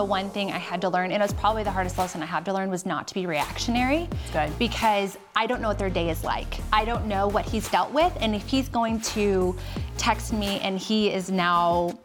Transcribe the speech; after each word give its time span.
the 0.00 0.04
one 0.04 0.30
thing 0.30 0.50
I 0.50 0.56
had 0.56 0.80
to 0.80 0.88
learn, 0.88 1.12
and 1.12 1.22
it 1.22 1.26
was 1.26 1.34
probably 1.34 1.62
the 1.62 1.70
hardest 1.70 1.98
lesson 1.98 2.22
I 2.22 2.24
had 2.24 2.46
to 2.46 2.54
learn, 2.54 2.70
was 2.70 2.86
not 2.86 3.06
to 3.08 3.12
be 3.12 3.26
reactionary. 3.26 4.08
Good. 4.32 4.58
Because 4.58 5.18
I 5.36 5.46
don't 5.46 5.60
know 5.60 5.68
what 5.68 5.78
their 5.78 5.90
day 5.90 6.08
is 6.08 6.24
like. 6.24 6.54
I 6.72 6.86
don't 6.86 7.04
know 7.04 7.28
what 7.28 7.44
he's 7.44 7.68
dealt 7.68 7.92
with, 7.92 8.10
and 8.18 8.34
if 8.34 8.48
he's 8.48 8.70
going 8.70 9.02
to 9.12 9.54
text 9.98 10.32
me 10.32 10.58
and 10.60 10.78
he 10.78 11.12
is 11.12 11.30
now 11.30 11.98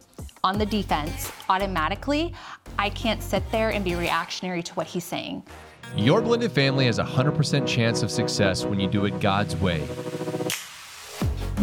on 0.43 0.57
the 0.57 0.65
defense 0.65 1.31
automatically, 1.47 2.33
I 2.77 2.89
can't 2.89 3.23
sit 3.23 3.49
there 3.49 3.69
and 3.69 3.85
be 3.85 3.95
reactionary 3.95 4.61
to 4.63 4.73
what 4.73 4.87
he's 4.87 5.05
saying. 5.05 5.43
Your 5.95 6.19
blended 6.19 6.51
family 6.51 6.87
has 6.87 6.99
a 6.99 7.05
100% 7.05 7.65
chance 7.65 8.03
of 8.03 8.11
success 8.11 8.65
when 8.65 8.77
you 8.77 8.89
do 8.89 9.05
it 9.05 9.21
God's 9.21 9.55
way. 9.55 9.87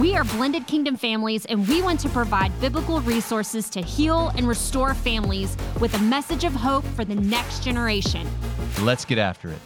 We 0.02 0.16
are 0.16 0.24
Blended 0.24 0.66
Kingdom 0.66 0.96
families, 0.96 1.44
and 1.44 1.68
we 1.68 1.80
want 1.80 2.00
to 2.00 2.08
provide 2.08 2.50
biblical 2.60 3.00
resources 3.02 3.70
to 3.70 3.80
heal 3.80 4.32
and 4.36 4.48
restore 4.48 4.94
families 4.94 5.56
with 5.80 5.94
a 5.94 6.00
message 6.00 6.42
of 6.42 6.52
hope 6.52 6.84
for 6.96 7.04
the 7.04 7.14
next 7.14 7.62
generation. 7.62 8.26
Let's 8.80 9.04
get 9.04 9.18
after 9.18 9.50
it. 9.50 9.60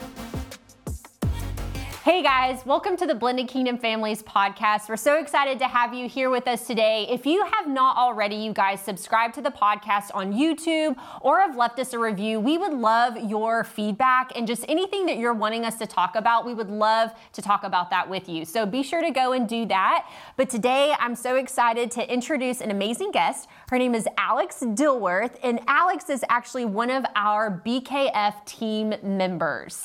Hey 2.07 2.23
guys, 2.23 2.65
welcome 2.65 2.97
to 2.99 3.05
the 3.05 3.17
Blended 3.17 3.49
Kingdom 3.49 3.79
Families 3.79 4.23
podcast. 4.23 4.89
We're 4.89 4.97
so 4.97 5.19
excited 5.19 5.59
to 5.59 5.67
have 5.67 5.93
you 5.93 6.09
here 6.09 6.31
with 6.31 6.47
us 6.47 6.65
today. 6.65 7.05
If 7.11 7.27
you 7.27 7.45
have 7.47 7.67
not 7.67 7.97
already, 7.97 8.37
you 8.37 8.53
guys 8.53 8.81
subscribe 8.81 9.33
to 9.33 9.41
the 9.41 9.51
podcast 9.51 10.13
on 10.15 10.33
YouTube 10.33 10.97
or 11.21 11.41
have 11.41 11.57
left 11.57 11.81
us 11.81 11.95
a 11.95 11.99
review, 11.99 12.39
we 12.39 12.59
would 12.59 12.73
love 12.73 13.17
your 13.17 13.65
feedback 13.65 14.31
and 14.37 14.47
just 14.47 14.65
anything 14.69 15.07
that 15.07 15.17
you're 15.17 15.35
wanting 15.35 15.65
us 15.65 15.79
to 15.79 15.87
talk 15.89 16.15
about. 16.15 16.47
We 16.47 16.55
would 16.55 16.71
love 16.71 17.11
to 17.33 17.43
talk 17.43 17.65
about 17.65 17.91
that 17.91 18.09
with 18.09 18.29
you. 18.29 18.45
So 18.45 18.67
be 18.67 18.85
sure 18.85 19.03
to 19.03 19.11
go 19.11 19.33
and 19.33 19.49
do 19.49 19.67
that. 19.67 20.09
But 20.37 20.49
today, 20.49 20.95
I'm 21.01 21.17
so 21.17 21.35
excited 21.35 21.91
to 21.91 22.09
introduce 22.09 22.61
an 22.61 22.71
amazing 22.71 23.11
guest. 23.11 23.49
Her 23.69 23.79
name 23.79 23.97
is 23.97 24.07
Alex 24.17 24.61
Dilworth, 24.63 25.41
and 25.43 25.59
Alex 25.67 26.09
is 26.09 26.25
actually 26.29 26.67
one 26.67 26.91
of 26.91 27.05
our 27.17 27.61
BKF 27.67 28.47
team 28.47 28.95
members. 29.03 29.83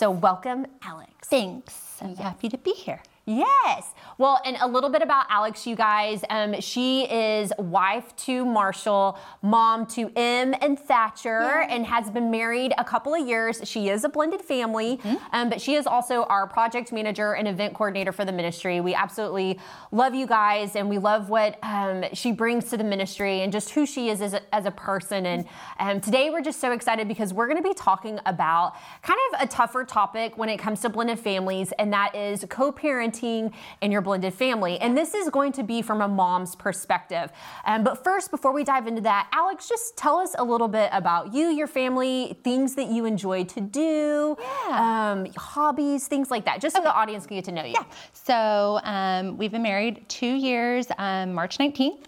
So 0.00 0.10
welcome, 0.10 0.66
Alex. 0.80 1.28
Thanks. 1.28 1.98
I'm 2.00 2.16
happy 2.16 2.48
to 2.48 2.56
be 2.56 2.72
here. 2.72 3.02
Yes. 3.30 3.94
Well, 4.18 4.40
and 4.44 4.56
a 4.60 4.66
little 4.66 4.90
bit 4.90 5.02
about 5.02 5.26
Alex, 5.30 5.64
you 5.64 5.76
guys. 5.76 6.24
Um, 6.28 6.60
she 6.60 7.04
is 7.04 7.52
wife 7.58 8.14
to 8.16 8.44
Marshall, 8.44 9.16
mom 9.40 9.86
to 9.86 10.10
M 10.16 10.52
and 10.60 10.76
Thatcher, 10.76 11.64
and 11.68 11.86
has 11.86 12.10
been 12.10 12.28
married 12.28 12.72
a 12.76 12.82
couple 12.82 13.14
of 13.14 13.24
years. 13.26 13.60
She 13.62 13.88
is 13.88 14.02
a 14.02 14.08
blended 14.08 14.42
family, 14.42 14.96
mm-hmm. 14.96 15.16
um, 15.32 15.48
but 15.48 15.60
she 15.60 15.74
is 15.74 15.86
also 15.86 16.24
our 16.24 16.48
project 16.48 16.90
manager 16.90 17.34
and 17.34 17.46
event 17.46 17.72
coordinator 17.74 18.10
for 18.10 18.24
the 18.24 18.32
ministry. 18.32 18.80
We 18.80 18.94
absolutely 18.94 19.60
love 19.92 20.12
you 20.12 20.26
guys, 20.26 20.74
and 20.74 20.90
we 20.90 20.98
love 20.98 21.30
what 21.30 21.56
um, 21.62 22.04
she 22.12 22.32
brings 22.32 22.68
to 22.70 22.76
the 22.76 22.84
ministry 22.84 23.42
and 23.42 23.52
just 23.52 23.70
who 23.70 23.86
she 23.86 24.08
is 24.08 24.20
as 24.22 24.34
a, 24.34 24.54
as 24.54 24.66
a 24.66 24.72
person. 24.72 25.24
And 25.24 25.46
um, 25.78 26.00
today 26.00 26.30
we're 26.30 26.42
just 26.42 26.60
so 26.60 26.72
excited 26.72 27.06
because 27.06 27.32
we're 27.32 27.46
going 27.46 27.62
to 27.62 27.68
be 27.68 27.74
talking 27.74 28.18
about 28.26 28.74
kind 29.02 29.20
of 29.32 29.42
a 29.42 29.46
tougher 29.46 29.84
topic 29.84 30.36
when 30.36 30.48
it 30.48 30.58
comes 30.58 30.80
to 30.80 30.88
blended 30.88 31.20
families, 31.20 31.72
and 31.78 31.92
that 31.92 32.16
is 32.16 32.44
co 32.48 32.72
parenting 32.72 33.19
parenting 33.20 33.52
in 33.80 33.92
your 33.92 34.00
blended 34.00 34.34
family. 34.34 34.78
And 34.80 34.96
this 34.96 35.14
is 35.14 35.28
going 35.30 35.52
to 35.52 35.62
be 35.62 35.82
from 35.82 36.00
a 36.00 36.08
mom's 36.08 36.54
perspective. 36.54 37.30
Um, 37.64 37.84
but 37.84 38.02
first, 38.02 38.30
before 38.30 38.52
we 38.52 38.64
dive 38.64 38.86
into 38.86 39.00
that, 39.02 39.28
Alex, 39.32 39.68
just 39.68 39.96
tell 39.96 40.18
us 40.18 40.34
a 40.38 40.44
little 40.44 40.68
bit 40.68 40.90
about 40.92 41.32
you, 41.34 41.48
your 41.48 41.66
family, 41.66 42.38
things 42.42 42.74
that 42.74 42.88
you 42.88 43.04
enjoy 43.04 43.44
to 43.44 43.60
do, 43.60 44.36
yeah. 44.40 45.12
um, 45.12 45.26
hobbies, 45.36 46.06
things 46.08 46.30
like 46.30 46.44
that, 46.44 46.60
just 46.60 46.76
so 46.76 46.82
the 46.82 46.92
audience 46.92 47.26
can 47.26 47.36
get 47.36 47.44
to 47.46 47.52
know 47.52 47.64
you. 47.64 47.72
Yeah. 47.72 47.84
So 48.12 48.80
um, 48.84 49.36
we've 49.36 49.52
been 49.52 49.62
married 49.62 50.08
two 50.08 50.34
years, 50.34 50.86
um, 50.98 51.32
March 51.32 51.58
19th. 51.58 52.04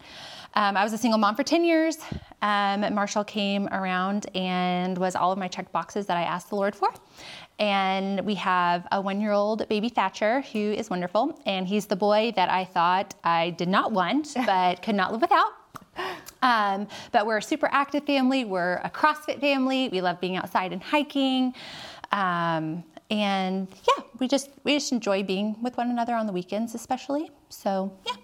Um, 0.54 0.76
I 0.76 0.84
was 0.84 0.92
a 0.92 0.98
single 0.98 1.18
mom 1.18 1.34
for 1.34 1.42
10 1.42 1.64
years. 1.64 1.96
Um, 2.42 2.80
Marshall 2.94 3.24
came 3.24 3.68
around 3.68 4.26
and 4.34 4.98
was 4.98 5.16
all 5.16 5.32
of 5.32 5.38
my 5.38 5.48
check 5.48 5.72
boxes 5.72 6.06
that 6.06 6.18
I 6.18 6.22
asked 6.22 6.50
the 6.50 6.56
Lord 6.56 6.76
for. 6.76 6.92
And 7.62 8.22
we 8.22 8.34
have 8.34 8.88
a 8.90 9.00
one 9.00 9.20
year 9.20 9.30
old 9.30 9.68
baby 9.68 9.88
Thatcher 9.88 10.40
who 10.52 10.58
is 10.58 10.90
wonderful. 10.90 11.40
And 11.46 11.64
he's 11.64 11.86
the 11.86 11.94
boy 11.94 12.32
that 12.34 12.50
I 12.50 12.64
thought 12.64 13.14
I 13.22 13.50
did 13.50 13.68
not 13.68 13.92
want, 13.92 14.34
but 14.46 14.82
could 14.82 14.96
not 14.96 15.12
live 15.12 15.20
without. 15.20 15.52
Um, 16.42 16.88
but 17.12 17.24
we're 17.24 17.36
a 17.36 17.42
super 17.42 17.68
active 17.70 18.04
family. 18.04 18.44
We're 18.44 18.78
a 18.78 18.90
CrossFit 18.90 19.40
family. 19.40 19.88
We 19.90 20.00
love 20.00 20.20
being 20.20 20.36
outside 20.36 20.72
and 20.72 20.82
hiking. 20.82 21.54
Um, 22.10 22.82
and 23.12 23.68
yeah, 23.86 24.02
we 24.18 24.26
just 24.26 24.50
we 24.64 24.74
just 24.74 24.90
enjoy 24.90 25.22
being 25.22 25.54
with 25.62 25.76
one 25.76 25.88
another 25.88 26.16
on 26.16 26.26
the 26.26 26.32
weekends, 26.32 26.74
especially. 26.74 27.30
So 27.48 27.92
yeah. 28.04 28.14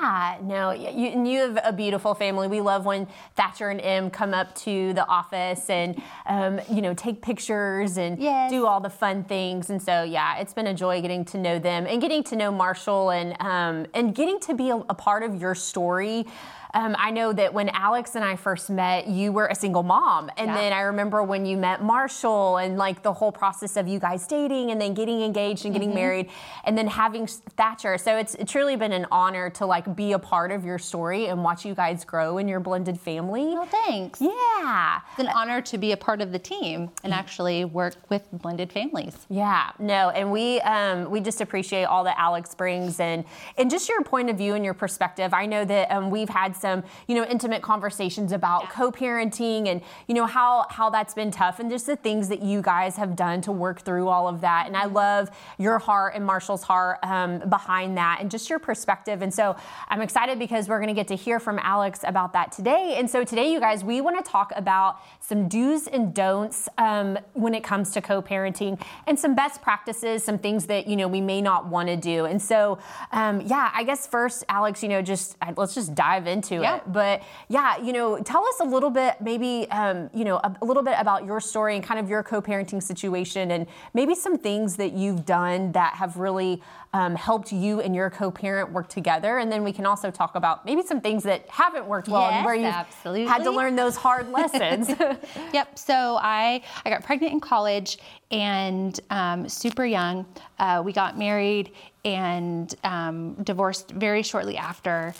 Yeah, 0.00 0.38
no, 0.42 0.70
you, 0.70 1.24
you 1.24 1.40
have 1.40 1.58
a 1.64 1.72
beautiful 1.72 2.14
family. 2.14 2.46
We 2.46 2.60
love 2.60 2.84
when 2.84 3.08
Thatcher 3.36 3.68
and 3.68 3.80
Em 3.80 4.10
come 4.10 4.32
up 4.32 4.54
to 4.56 4.92
the 4.92 5.06
office 5.06 5.68
and, 5.68 6.00
um, 6.26 6.60
you 6.70 6.82
know, 6.82 6.94
take 6.94 7.20
pictures 7.20 7.96
and 7.96 8.18
yes. 8.18 8.50
do 8.50 8.66
all 8.66 8.80
the 8.80 8.90
fun 8.90 9.24
things. 9.24 9.70
And 9.70 9.82
so, 9.82 10.04
yeah, 10.04 10.38
it's 10.38 10.54
been 10.54 10.68
a 10.68 10.74
joy 10.74 11.00
getting 11.02 11.24
to 11.26 11.38
know 11.38 11.58
them 11.58 11.86
and 11.86 12.00
getting 12.00 12.22
to 12.24 12.36
know 12.36 12.52
Marshall 12.52 13.10
and 13.10 13.36
um, 13.40 13.86
and 13.94 14.14
getting 14.14 14.38
to 14.40 14.54
be 14.54 14.70
a, 14.70 14.76
a 14.76 14.94
part 14.94 15.22
of 15.22 15.40
your 15.40 15.54
story. 15.54 16.26
Um, 16.74 16.94
I 16.98 17.10
know 17.10 17.32
that 17.32 17.52
when 17.52 17.68
Alex 17.70 18.14
and 18.14 18.24
I 18.24 18.36
first 18.36 18.70
met, 18.70 19.06
you 19.06 19.32
were 19.32 19.46
a 19.46 19.54
single 19.54 19.82
mom. 19.82 20.30
And 20.36 20.48
yeah. 20.48 20.54
then 20.54 20.72
I 20.72 20.80
remember 20.80 21.22
when 21.22 21.46
you 21.46 21.56
met 21.56 21.82
Marshall 21.82 22.58
and 22.58 22.76
like 22.76 23.02
the 23.02 23.12
whole 23.12 23.32
process 23.32 23.76
of 23.76 23.88
you 23.88 23.98
guys 23.98 24.26
dating 24.26 24.70
and 24.70 24.80
then 24.80 24.94
getting 24.94 25.22
engaged 25.22 25.64
and 25.64 25.74
getting 25.74 25.90
mm-hmm. 25.90 25.98
married 25.98 26.30
and 26.64 26.76
then 26.76 26.86
having 26.86 27.26
Thatcher. 27.26 27.98
So 27.98 28.16
it's, 28.16 28.36
truly 28.48 28.76
been 28.76 28.92
an 28.92 29.06
honor 29.12 29.50
to 29.50 29.66
like 29.66 29.94
be 29.94 30.12
a 30.12 30.18
part 30.18 30.50
of 30.50 30.64
your 30.64 30.78
story 30.78 31.26
and 31.26 31.44
watch 31.44 31.66
you 31.66 31.74
guys 31.74 32.02
grow 32.02 32.38
in 32.38 32.48
your 32.48 32.60
blended 32.60 32.98
family. 32.98 33.44
Well, 33.48 33.66
thanks. 33.66 34.22
Yeah. 34.22 35.00
It's 35.10 35.20
an 35.20 35.28
honor 35.28 35.60
to 35.60 35.76
be 35.76 35.92
a 35.92 35.96
part 35.96 36.22
of 36.22 36.32
the 36.32 36.38
team 36.38 36.90
and 37.04 37.12
actually 37.12 37.64
work 37.64 37.96
with 38.08 38.22
blended 38.32 38.72
families. 38.72 39.26
Yeah, 39.28 39.70
no, 39.78 40.10
and 40.10 40.30
we 40.30 40.60
um, 40.60 41.10
we 41.10 41.20
just 41.20 41.40
appreciate 41.40 41.84
all 41.84 42.04
that 42.04 42.18
Alex 42.18 42.54
brings 42.54 43.00
and 43.00 43.24
and 43.56 43.70
just 43.70 43.88
your 43.88 44.02
point 44.02 44.30
of 44.30 44.38
view 44.38 44.54
and 44.54 44.64
your 44.64 44.74
perspective. 44.74 45.34
I 45.34 45.46
know 45.46 45.64
that 45.64 45.90
um, 45.90 46.10
we've 46.10 46.28
had 46.28 46.56
some, 46.58 46.82
you 47.06 47.14
know, 47.14 47.24
intimate 47.24 47.62
conversations 47.62 48.32
about 48.32 48.64
yeah. 48.64 48.70
co-parenting 48.70 49.68
and, 49.68 49.80
you 50.06 50.14
know, 50.14 50.26
how, 50.26 50.66
how 50.70 50.90
that's 50.90 51.14
been 51.14 51.30
tough 51.30 51.60
and 51.60 51.70
just 51.70 51.86
the 51.86 51.96
things 51.96 52.28
that 52.28 52.42
you 52.42 52.60
guys 52.60 52.96
have 52.96 53.16
done 53.16 53.40
to 53.42 53.52
work 53.52 53.80
through 53.80 54.08
all 54.08 54.28
of 54.28 54.40
that. 54.40 54.66
And 54.66 54.76
I 54.76 54.86
love 54.86 55.30
your 55.58 55.78
heart 55.78 56.14
and 56.14 56.24
Marshall's 56.24 56.62
heart 56.62 56.98
um, 57.02 57.38
behind 57.48 57.96
that 57.96 58.18
and 58.20 58.30
just 58.30 58.50
your 58.50 58.58
perspective. 58.58 59.22
And 59.22 59.32
so 59.32 59.56
I'm 59.88 60.00
excited 60.00 60.38
because 60.38 60.68
we're 60.68 60.78
going 60.78 60.88
to 60.88 60.94
get 60.94 61.08
to 61.08 61.16
hear 61.16 61.40
from 61.40 61.58
Alex 61.60 62.00
about 62.04 62.32
that 62.32 62.52
today. 62.52 62.96
And 62.98 63.08
so 63.10 63.24
today, 63.24 63.52
you 63.52 63.60
guys, 63.60 63.84
we 63.84 64.00
want 64.00 64.22
to 64.24 64.30
talk 64.30 64.52
about 64.56 65.00
some 65.20 65.48
do's 65.48 65.86
and 65.86 66.14
don'ts 66.14 66.68
um, 66.78 67.18
when 67.34 67.54
it 67.54 67.62
comes 67.64 67.90
to 67.92 68.00
co-parenting 68.00 68.80
and 69.06 69.18
some 69.18 69.34
best 69.34 69.62
practices, 69.62 70.24
some 70.24 70.38
things 70.38 70.66
that, 70.66 70.86
you 70.86 70.96
know, 70.96 71.08
we 71.08 71.20
may 71.20 71.40
not 71.40 71.66
want 71.66 71.88
to 71.88 71.96
do. 71.96 72.24
And 72.24 72.40
so, 72.40 72.78
um, 73.12 73.40
yeah, 73.42 73.70
I 73.74 73.84
guess 73.84 74.06
first, 74.06 74.44
Alex, 74.48 74.82
you 74.82 74.88
know, 74.88 75.02
just 75.02 75.36
let's 75.56 75.74
just 75.74 75.94
dive 75.94 76.26
into 76.26 76.47
into 76.50 76.62
yeah. 76.62 76.76
it. 76.76 76.92
But 76.92 77.22
yeah, 77.48 77.78
you 77.78 77.92
know, 77.92 78.18
tell 78.22 78.46
us 78.46 78.60
a 78.60 78.64
little 78.64 78.90
bit, 78.90 79.20
maybe, 79.20 79.66
um, 79.70 80.10
you 80.14 80.24
know, 80.24 80.36
a, 80.36 80.56
a, 80.60 80.64
little 80.64 80.82
bit 80.82 80.96
about 80.98 81.24
your 81.24 81.40
story 81.40 81.74
and 81.74 81.84
kind 81.84 81.98
of 82.00 82.08
your 82.08 82.22
co-parenting 82.22 82.82
situation, 82.82 83.50
and 83.52 83.66
maybe 83.94 84.14
some 84.14 84.38
things 84.38 84.76
that 84.76 84.92
you've 84.92 85.24
done 85.24 85.72
that 85.72 85.94
have 85.94 86.16
really 86.16 86.62
um, 86.92 87.14
helped 87.14 87.52
you 87.52 87.80
and 87.80 87.94
your 87.94 88.10
co-parent 88.10 88.72
work 88.72 88.88
together. 88.88 89.38
And 89.38 89.50
then 89.52 89.62
we 89.62 89.72
can 89.72 89.86
also 89.86 90.10
talk 90.10 90.34
about 90.34 90.64
maybe 90.64 90.82
some 90.82 91.00
things 91.00 91.22
that 91.24 91.48
haven't 91.48 91.86
worked 91.86 92.08
well 92.08 92.22
yes, 92.22 92.34
and 92.34 92.44
where 92.44 92.54
you 92.54 93.26
had 93.28 93.44
to 93.44 93.50
learn 93.50 93.76
those 93.76 93.96
hard 93.96 94.28
lessons. 94.32 94.88
yep. 95.52 95.78
So 95.78 96.18
I 96.20 96.62
I 96.84 96.90
got 96.90 97.04
pregnant 97.04 97.32
in 97.32 97.40
college 97.40 97.98
and 98.30 98.98
um, 99.10 99.48
super 99.48 99.84
young. 99.84 100.26
Uh, 100.58 100.82
we 100.84 100.92
got 100.92 101.18
married 101.18 101.72
and 102.04 102.74
um, 102.84 103.34
divorced 103.42 103.90
very 103.90 104.22
shortly 104.22 104.56
after. 104.56 105.14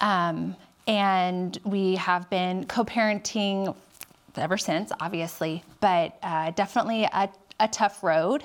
Um, 0.00 0.56
and 0.86 1.58
we 1.64 1.96
have 1.96 2.28
been 2.30 2.64
co 2.66 2.84
parenting 2.84 3.74
ever 4.36 4.58
since, 4.58 4.92
obviously, 5.00 5.62
but 5.80 6.16
uh, 6.22 6.50
definitely 6.52 7.04
a, 7.04 7.28
a, 7.60 7.68
tough 7.68 8.02
road, 8.02 8.42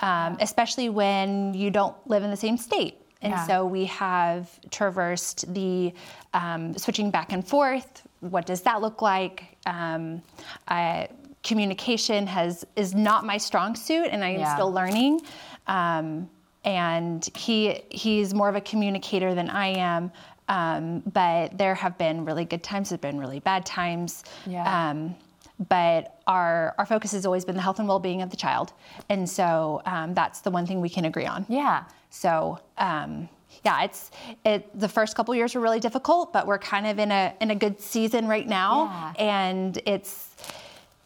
um, 0.00 0.36
especially 0.40 0.88
when 0.88 1.52
you 1.54 1.70
don't 1.70 1.94
live 2.06 2.22
in 2.22 2.30
the 2.30 2.36
same 2.36 2.56
state. 2.56 2.98
And 3.22 3.32
yeah. 3.32 3.46
so 3.46 3.66
we 3.66 3.84
have 3.86 4.50
traversed 4.70 5.52
the 5.52 5.92
um, 6.34 6.76
switching 6.76 7.10
back 7.10 7.32
and 7.32 7.46
forth. 7.46 8.06
What 8.20 8.46
does 8.46 8.62
that 8.62 8.80
look 8.80 9.02
like? 9.02 9.44
Um, 9.66 10.22
I, 10.68 11.08
communication 11.42 12.26
has 12.26 12.66
is 12.76 12.94
not 12.94 13.24
my 13.24 13.38
strong 13.38 13.74
suit, 13.74 14.08
and 14.10 14.24
I 14.24 14.30
am 14.30 14.40
yeah. 14.40 14.54
still 14.54 14.72
learning. 14.72 15.20
Um, 15.66 16.28
and 16.64 17.28
he 17.34 17.82
he's 17.90 18.34
more 18.34 18.48
of 18.48 18.56
a 18.56 18.60
communicator 18.60 19.34
than 19.34 19.48
I 19.48 19.68
am. 19.68 20.10
Um, 20.48 21.00
but 21.00 21.56
there 21.58 21.74
have 21.74 21.98
been 21.98 22.24
really 22.24 22.44
good 22.44 22.62
times, 22.62 22.90
there 22.90 22.96
have 22.96 23.00
been 23.00 23.18
really 23.18 23.40
bad 23.40 23.66
times. 23.66 24.24
Yeah. 24.46 24.90
Um, 24.90 25.16
but 25.68 26.20
our 26.26 26.74
our 26.76 26.84
focus 26.84 27.12
has 27.12 27.24
always 27.24 27.44
been 27.44 27.54
the 27.54 27.62
health 27.62 27.78
and 27.78 27.88
well-being 27.88 28.20
of 28.20 28.30
the 28.30 28.36
child, 28.36 28.72
and 29.08 29.28
so 29.28 29.80
um, 29.86 30.12
that's 30.12 30.40
the 30.40 30.50
one 30.50 30.66
thing 30.66 30.80
we 30.80 30.90
can 30.90 31.06
agree 31.06 31.24
on. 31.24 31.46
Yeah. 31.48 31.84
So 32.10 32.60
um, 32.76 33.28
yeah, 33.64 33.84
it's 33.84 34.10
it. 34.44 34.78
The 34.78 34.88
first 34.88 35.16
couple 35.16 35.34
years 35.34 35.54
were 35.54 35.60
really 35.60 35.80
difficult, 35.80 36.32
but 36.32 36.46
we're 36.46 36.58
kind 36.58 36.86
of 36.86 36.98
in 36.98 37.10
a 37.10 37.34
in 37.40 37.50
a 37.50 37.54
good 37.54 37.80
season 37.80 38.26
right 38.26 38.46
now, 38.46 38.84
yeah. 38.84 39.24
and 39.24 39.78
it's 39.86 40.36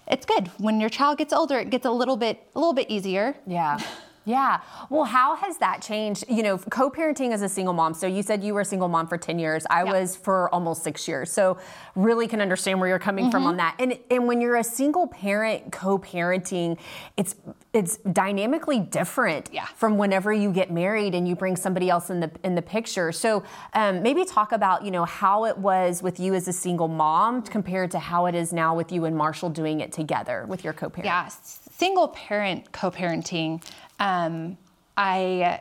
it's 0.08 0.26
good. 0.26 0.48
When 0.58 0.80
your 0.80 0.90
child 0.90 1.18
gets 1.18 1.32
older, 1.32 1.58
it 1.58 1.70
gets 1.70 1.86
a 1.86 1.90
little 1.90 2.16
bit 2.16 2.44
a 2.54 2.58
little 2.58 2.74
bit 2.74 2.90
easier. 2.90 3.36
Yeah. 3.46 3.78
Yeah. 4.24 4.60
Well, 4.90 5.04
how 5.04 5.36
has 5.36 5.58
that 5.58 5.80
changed? 5.80 6.24
You 6.28 6.42
know, 6.42 6.58
co 6.58 6.90
parenting 6.90 7.32
as 7.32 7.42
a 7.42 7.48
single 7.48 7.72
mom. 7.74 7.94
So 7.94 8.06
you 8.06 8.22
said 8.22 8.44
you 8.44 8.54
were 8.54 8.60
a 8.60 8.64
single 8.64 8.88
mom 8.88 9.06
for 9.06 9.16
10 9.16 9.38
years. 9.38 9.66
I 9.70 9.84
yeah. 9.84 9.92
was 9.92 10.16
for 10.16 10.52
almost 10.54 10.82
six 10.82 11.08
years. 11.08 11.32
So 11.32 11.58
really 11.94 12.28
can 12.28 12.40
understand 12.40 12.80
where 12.80 12.88
you're 12.88 12.98
coming 12.98 13.26
mm-hmm. 13.26 13.32
from 13.32 13.46
on 13.46 13.56
that. 13.56 13.76
And, 13.78 13.98
and 14.10 14.26
when 14.28 14.40
you're 14.40 14.56
a 14.56 14.64
single 14.64 15.06
parent 15.06 15.72
co 15.72 15.98
parenting, 15.98 16.78
it's 17.16 17.34
it's 17.72 17.98
dynamically 17.98 18.80
different 18.80 19.48
yeah. 19.52 19.66
from 19.76 19.96
whenever 19.96 20.32
you 20.32 20.52
get 20.52 20.72
married 20.72 21.14
and 21.14 21.28
you 21.28 21.36
bring 21.36 21.54
somebody 21.54 21.88
else 21.88 22.10
in 22.10 22.20
the 22.20 22.30
in 22.42 22.54
the 22.54 22.62
picture. 22.62 23.12
So 23.12 23.44
um, 23.74 24.02
maybe 24.02 24.24
talk 24.24 24.52
about 24.52 24.84
you 24.84 24.90
know 24.90 25.04
how 25.04 25.44
it 25.46 25.56
was 25.56 26.02
with 26.02 26.20
you 26.20 26.34
as 26.34 26.46
a 26.48 26.52
single 26.52 26.88
mom 26.88 27.42
compared 27.42 27.90
to 27.92 27.98
how 27.98 28.26
it 28.26 28.34
is 28.34 28.52
now 28.52 28.74
with 28.74 28.92
you 28.92 29.04
and 29.04 29.16
Marshall 29.16 29.50
doing 29.50 29.80
it 29.80 29.92
together 29.92 30.44
with 30.48 30.64
your 30.64 30.72
co-parent. 30.72 31.06
Yeah, 31.06 31.28
single 31.28 32.08
parent 32.08 32.72
co-parenting 32.72 33.62
um, 34.00 34.58
I 34.96 35.60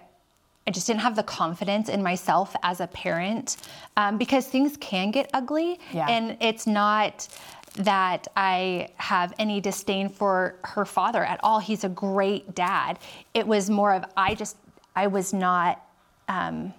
I 0.67 0.71
just 0.71 0.85
didn't 0.85 1.01
have 1.01 1.15
the 1.15 1.23
confidence 1.23 1.89
in 1.89 2.03
myself 2.03 2.55
as 2.61 2.79
a 2.79 2.87
parent 2.87 3.57
um, 3.97 4.17
because 4.17 4.45
things 4.45 4.77
can 4.77 5.09
get 5.09 5.29
ugly, 5.33 5.79
yeah. 5.91 6.05
and 6.07 6.37
it's 6.41 6.67
not 6.67 7.27
that 7.75 8.27
I 8.35 8.89
have 8.97 9.33
any 9.39 9.61
disdain 9.61 10.09
for 10.09 10.55
her 10.63 10.85
father 10.85 11.23
at 11.23 11.39
all. 11.43 11.59
He's 11.59 11.83
a 11.83 11.89
great 11.89 12.53
dad. 12.53 12.99
It 13.33 13.47
was 13.47 13.69
more 13.69 13.93
of 13.93 14.05
I 14.17 14.35
just 14.35 14.57
I 14.95 15.07
was 15.07 15.33
not 15.33 15.83
um, 16.27 16.73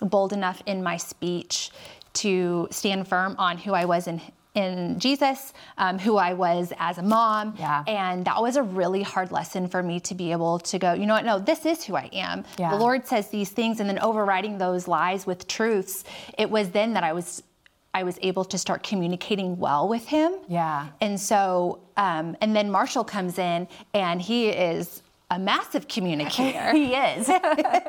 bold 0.00 0.32
enough 0.32 0.62
in 0.66 0.82
my 0.82 0.96
speech 0.96 1.70
to 2.14 2.68
stand 2.70 3.06
firm 3.08 3.34
on 3.38 3.58
who 3.58 3.74
I 3.74 3.84
was 3.84 4.06
in 4.06 4.20
in 4.56 4.98
Jesus, 4.98 5.52
um, 5.78 5.98
who 5.98 6.16
I 6.16 6.32
was 6.32 6.72
as 6.78 6.98
a 6.98 7.02
mom. 7.02 7.54
Yeah. 7.58 7.84
And 7.86 8.24
that 8.24 8.40
was 8.40 8.56
a 8.56 8.62
really 8.62 9.02
hard 9.02 9.30
lesson 9.30 9.68
for 9.68 9.82
me 9.82 10.00
to 10.00 10.14
be 10.14 10.32
able 10.32 10.58
to 10.60 10.78
go, 10.78 10.94
you 10.94 11.06
know 11.06 11.14
what, 11.14 11.24
no, 11.24 11.38
this 11.38 11.64
is 11.66 11.84
who 11.84 11.94
I 11.94 12.08
am. 12.12 12.44
Yeah. 12.58 12.70
The 12.70 12.78
Lord 12.78 13.06
says 13.06 13.28
these 13.28 13.50
things, 13.50 13.78
and 13.80 13.88
then 13.88 14.00
overriding 14.00 14.58
those 14.58 14.88
lies 14.88 15.26
with 15.26 15.46
truths. 15.46 16.04
It 16.38 16.50
was 16.50 16.70
then 16.70 16.94
that 16.94 17.04
I 17.04 17.12
was. 17.12 17.42
I 17.94 18.02
was 18.02 18.18
able 18.20 18.44
to 18.44 18.58
start 18.58 18.82
communicating 18.82 19.56
well 19.56 19.88
with 19.88 20.06
him. 20.06 20.34
Yeah. 20.48 20.88
And 21.00 21.18
so, 21.18 21.80
um, 21.96 22.36
and 22.42 22.54
then 22.54 22.70
Marshall 22.70 23.04
comes 23.04 23.38
in 23.38 23.66
and 23.94 24.20
he 24.20 24.50
is 24.50 25.00
a 25.30 25.38
massive 25.38 25.88
communicator. 25.88 26.70
he 26.72 26.94
is. 26.94 27.28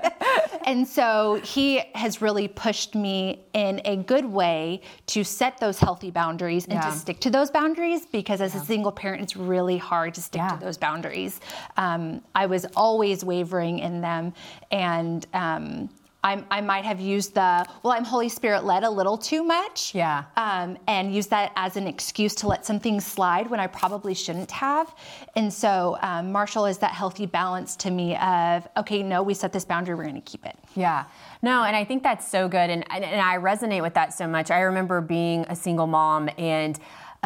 and 0.66 0.88
so 0.88 1.40
he 1.44 1.82
has 1.94 2.22
really 2.22 2.48
pushed 2.48 2.96
me 2.96 3.46
in 3.54 3.80
a 3.86 3.98
good 3.98 4.26
way 4.26 4.82
to 5.08 5.24
set 5.24 5.60
those 5.60 5.80
healthy 5.80 6.10
boundaries 6.10 6.66
and 6.66 6.74
yeah. 6.74 6.90
to 6.90 6.92
stick 6.92 7.20
to 7.20 7.30
those 7.30 7.52
boundaries 7.52 8.06
because 8.08 8.42
as 8.42 8.56
yeah. 8.56 8.62
a 8.62 8.66
single 8.66 8.92
parent, 8.92 9.22
it's 9.22 9.36
really 9.36 9.78
hard 9.78 10.16
to 10.16 10.22
stick 10.22 10.40
yeah. 10.40 10.50
to 10.50 10.66
those 10.66 10.78
boundaries. 10.78 11.40
Um, 11.78 12.22
I 12.34 12.48
was 12.48 12.66
always 12.76 13.24
wavering 13.24 13.80
in 13.80 14.02
them. 14.02 14.34
And, 14.72 15.26
um, 15.34 15.90
I, 16.28 16.44
I 16.58 16.62
might 16.62 16.84
have 16.84 17.00
used 17.00 17.36
the, 17.36 17.66
well, 17.84 17.94
I'm 17.94 18.04
Holy 18.04 18.28
Spirit 18.28 18.66
led 18.66 18.84
a 18.84 18.90
little 18.90 19.18
too 19.18 19.44
much. 19.44 19.96
Yeah. 19.96 20.26
Um, 20.36 20.78
and 20.88 21.16
use 21.16 21.28
that 21.28 21.54
as 21.56 21.78
an 21.78 21.88
excuse 21.88 22.36
to 22.36 22.48
let 22.48 22.66
some 22.66 22.80
things 22.80 23.06
slide 23.06 23.50
when 23.50 23.60
I 23.60 23.68
probably 23.68 24.14
shouldn't 24.14 24.52
have. 24.52 24.94
And 25.36 25.52
so 25.54 25.98
um, 26.02 26.32
Marshall 26.32 26.66
is 26.66 26.80
that 26.80 26.92
healthy 26.92 27.26
balance 27.26 27.76
to 27.78 27.92
me 27.92 28.18
of, 28.18 28.68
okay, 28.76 29.04
no, 29.04 29.24
we 29.24 29.34
set 29.34 29.54
this 29.54 29.64
boundary, 29.64 29.96
we're 29.96 30.04
going 30.04 30.16
to 30.16 30.22
keep 30.22 30.46
it. 30.46 30.58
Yeah. 30.76 31.06
No, 31.42 31.64
and 31.64 31.76
I 31.76 31.86
think 31.86 32.04
that's 32.04 32.28
so 32.28 32.50
good. 32.50 32.70
And, 32.70 32.84
and, 32.92 33.06
and 33.06 33.22
I 33.22 33.38
resonate 33.38 33.82
with 33.82 33.94
that 33.94 34.14
so 34.14 34.28
much. 34.28 34.52
I 34.52 34.62
remember 34.62 35.00
being 35.00 35.46
a 35.48 35.56
single 35.56 35.88
mom 35.88 36.30
and, 36.38 36.78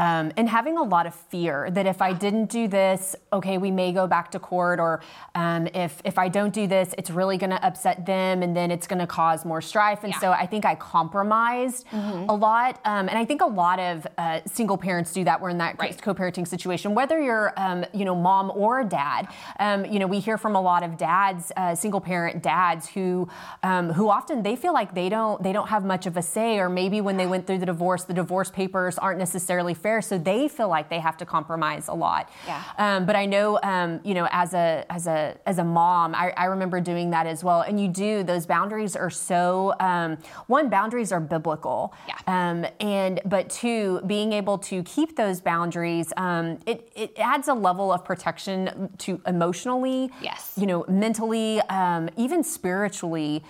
um, 0.01 0.31
and 0.35 0.49
having 0.49 0.79
a 0.79 0.83
lot 0.83 1.05
of 1.05 1.13
fear 1.13 1.69
that 1.69 1.85
if 1.85 2.01
I 2.01 2.11
didn't 2.11 2.49
do 2.49 2.67
this, 2.67 3.15
okay, 3.31 3.59
we 3.59 3.69
may 3.69 3.91
go 3.91 4.07
back 4.07 4.31
to 4.31 4.39
court, 4.39 4.79
or 4.79 5.01
um, 5.35 5.67
if 5.75 6.01
if 6.03 6.17
I 6.17 6.27
don't 6.27 6.51
do 6.51 6.65
this, 6.65 6.95
it's 6.97 7.11
really 7.11 7.37
going 7.37 7.51
to 7.51 7.63
upset 7.63 8.03
them, 8.07 8.41
and 8.41 8.57
then 8.57 8.71
it's 8.71 8.87
going 8.87 8.97
to 8.97 9.05
cause 9.05 9.45
more 9.45 9.61
strife. 9.61 10.03
And 10.03 10.11
yeah. 10.11 10.19
so 10.19 10.31
I 10.31 10.47
think 10.47 10.65
I 10.65 10.73
compromised 10.73 11.85
mm-hmm. 11.89 12.29
a 12.29 12.33
lot, 12.33 12.81
um, 12.83 13.09
and 13.09 13.17
I 13.17 13.25
think 13.25 13.41
a 13.41 13.45
lot 13.45 13.79
of 13.79 14.07
uh, 14.17 14.39
single 14.47 14.75
parents 14.75 15.13
do 15.13 15.23
that. 15.23 15.39
We're 15.39 15.49
in 15.49 15.59
that 15.59 15.77
right. 15.77 16.01
co-parenting 16.01 16.47
situation, 16.47 16.95
whether 16.95 17.21
you're 17.21 17.53
um, 17.57 17.85
you 17.93 18.05
know 18.05 18.15
mom 18.15 18.51
or 18.55 18.83
dad. 18.83 19.27
Um, 19.59 19.85
you 19.85 19.99
know, 19.99 20.07
we 20.07 20.19
hear 20.19 20.39
from 20.39 20.55
a 20.55 20.61
lot 20.61 20.81
of 20.81 20.97
dads, 20.97 21.51
uh, 21.55 21.75
single 21.75 22.01
parent 22.01 22.41
dads, 22.41 22.89
who 22.89 23.29
um, 23.61 23.93
who 23.93 24.09
often 24.09 24.41
they 24.41 24.55
feel 24.55 24.73
like 24.73 24.95
they 24.95 25.09
don't 25.09 25.43
they 25.43 25.53
don't 25.53 25.69
have 25.69 25.85
much 25.85 26.07
of 26.07 26.17
a 26.17 26.23
say, 26.23 26.57
or 26.57 26.69
maybe 26.69 27.01
when 27.01 27.17
they 27.17 27.27
went 27.27 27.45
through 27.45 27.59
the 27.59 27.67
divorce, 27.67 28.03
the 28.05 28.15
divorce 28.15 28.49
papers 28.49 28.97
aren't 28.97 29.19
necessarily 29.19 29.75
fair, 29.75 29.90
so 29.99 30.17
they 30.17 30.47
feel 30.47 30.69
like 30.69 30.89
they 30.89 30.99
have 30.99 31.17
to 31.17 31.25
compromise 31.25 31.87
a 31.87 31.93
lot. 31.93 32.29
Yeah. 32.45 32.63
Um, 32.77 33.05
but 33.05 33.15
I 33.15 33.25
know, 33.25 33.59
um, 33.63 33.99
you 34.03 34.13
know, 34.13 34.27
as 34.31 34.53
a 34.53 34.85
as 34.89 35.07
a 35.07 35.37
as 35.45 35.57
a 35.57 35.63
mom, 35.63 36.13
I, 36.15 36.31
I, 36.37 36.45
remember 36.45 36.79
doing 36.79 37.09
that 37.11 37.25
as 37.25 37.43
well. 37.43 37.61
And 37.61 37.79
you 37.79 37.87
do; 37.87 38.23
those 38.23 38.45
boundaries 38.45 38.95
are 38.95 39.09
so. 39.09 39.73
Um, 39.79 40.17
one, 40.47 40.69
boundaries 40.69 41.11
are 41.11 41.19
biblical. 41.19 41.93
Yeah. 42.07 42.15
Um, 42.27 42.65
and 42.79 43.19
but 43.25 43.49
two, 43.49 44.01
being 44.05 44.33
able 44.33 44.57
to 44.59 44.83
keep 44.83 45.15
those 45.15 45.41
boundaries, 45.41 46.13
um, 46.17 46.59
it 46.65 46.91
it 46.95 47.17
adds 47.17 47.47
a 47.47 47.53
level 47.53 47.91
of 47.91 48.05
protection 48.05 48.89
to 48.99 49.21
emotionally. 49.25 50.11
Yes. 50.21 50.53
You 50.55 50.67
know, 50.67 50.85
mentally, 50.87 51.59
um, 51.61 52.09
even 52.17 52.43
spiritually, 52.43 53.43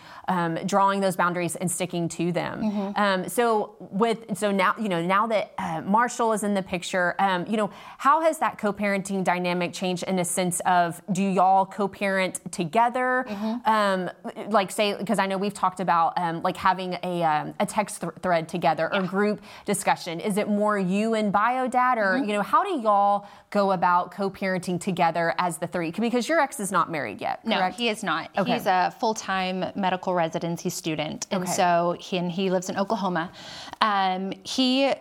drawing 0.66 1.02
those 1.02 1.16
boundaries 1.16 1.56
and 1.58 1.70
sticking 1.70 2.08
to 2.08 2.32
them. 2.32 2.62
Mm-hmm. 2.62 3.28
so 3.28 3.76
with 3.80 4.38
so 4.38 4.52
now 4.52 4.74
you 4.80 4.88
know 4.88 5.02
now 5.02 5.28
that 5.28 5.54
uh, 5.58 5.82
Marshall 5.82 6.21
Marshall 6.22 6.34
is 6.34 6.44
in 6.44 6.54
the 6.54 6.62
picture. 6.62 7.16
Um, 7.20 7.46
you 7.48 7.58
know, 7.58 7.70
how 7.98 8.22
has 8.22 8.38
that 8.40 8.58
co-parenting 8.58 9.24
dynamic 9.24 9.74
changed 9.74 10.04
in 10.04 10.20
a 10.20 10.26
sense 10.26 10.60
of 10.66 11.02
do 11.12 11.24
y'all 11.24 11.66
co-parent 11.66 12.40
together? 12.52 13.26
Mm-hmm. 13.28 13.70
Um, 13.70 14.50
like 14.52 14.72
say, 14.72 14.96
because 14.98 15.20
I 15.20 15.26
know 15.26 15.38
we've 15.38 15.54
talked 15.54 15.80
about 15.80 16.14
um, 16.18 16.42
like 16.44 16.58
having 16.58 16.98
a, 17.04 17.24
um, 17.24 17.54
a 17.60 17.66
text 17.66 18.02
th- 18.02 18.14
thread 18.22 18.48
together 18.48 18.94
or 18.94 19.02
yeah. 19.02 19.08
group 19.08 19.42
discussion. 19.66 20.20
Is 20.20 20.38
it 20.38 20.48
more 20.48 20.78
you 20.78 21.16
and 21.16 21.32
bio 21.32 21.68
dad, 21.68 21.98
or 21.98 22.16
mm-hmm. 22.16 22.30
you 22.30 22.34
know, 22.34 22.44
how 22.44 22.64
do 22.64 22.82
y'all 22.82 23.28
go 23.50 23.72
about 23.72 24.12
co-parenting 24.12 24.80
together 24.80 25.34
as 25.38 25.58
the 25.58 25.68
three? 25.68 25.92
Because 25.92 26.30
your 26.30 26.40
ex 26.40 26.60
is 26.60 26.72
not 26.72 26.92
married 26.92 27.20
yet. 27.20 27.42
Correct? 27.44 27.78
No, 27.80 27.84
he 27.84 27.90
is 27.90 28.04
not. 28.04 28.30
Okay. 28.38 28.54
He's 28.54 28.68
a 28.68 28.94
full-time 29.00 29.66
medical 29.76 30.14
residency 30.14 30.70
student, 30.70 31.28
and 31.32 31.44
okay. 31.44 31.52
so 31.52 31.96
he 32.00 32.18
and 32.18 32.32
he 32.32 32.50
lives 32.50 32.70
in 32.70 32.78
Oklahoma. 32.78 33.32
Um, 33.82 34.34
he 34.44 34.94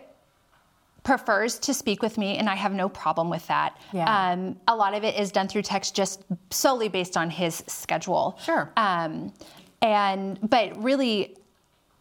prefers 1.03 1.57
to 1.59 1.73
speak 1.73 2.01
with 2.01 2.17
me, 2.17 2.37
and 2.37 2.49
I 2.49 2.55
have 2.55 2.73
no 2.73 2.87
problem 2.87 3.29
with 3.29 3.45
that. 3.47 3.77
Yeah. 3.91 4.31
Um, 4.31 4.55
a 4.67 4.75
lot 4.75 4.93
of 4.93 5.03
it 5.03 5.15
is 5.15 5.31
done 5.31 5.47
through 5.47 5.63
text, 5.63 5.95
just 5.95 6.23
solely 6.49 6.89
based 6.89 7.17
on 7.17 7.29
his 7.29 7.63
schedule. 7.67 8.37
Sure. 8.43 8.71
Um, 8.77 9.33
and 9.81 10.39
but 10.47 10.81
really, 10.81 11.35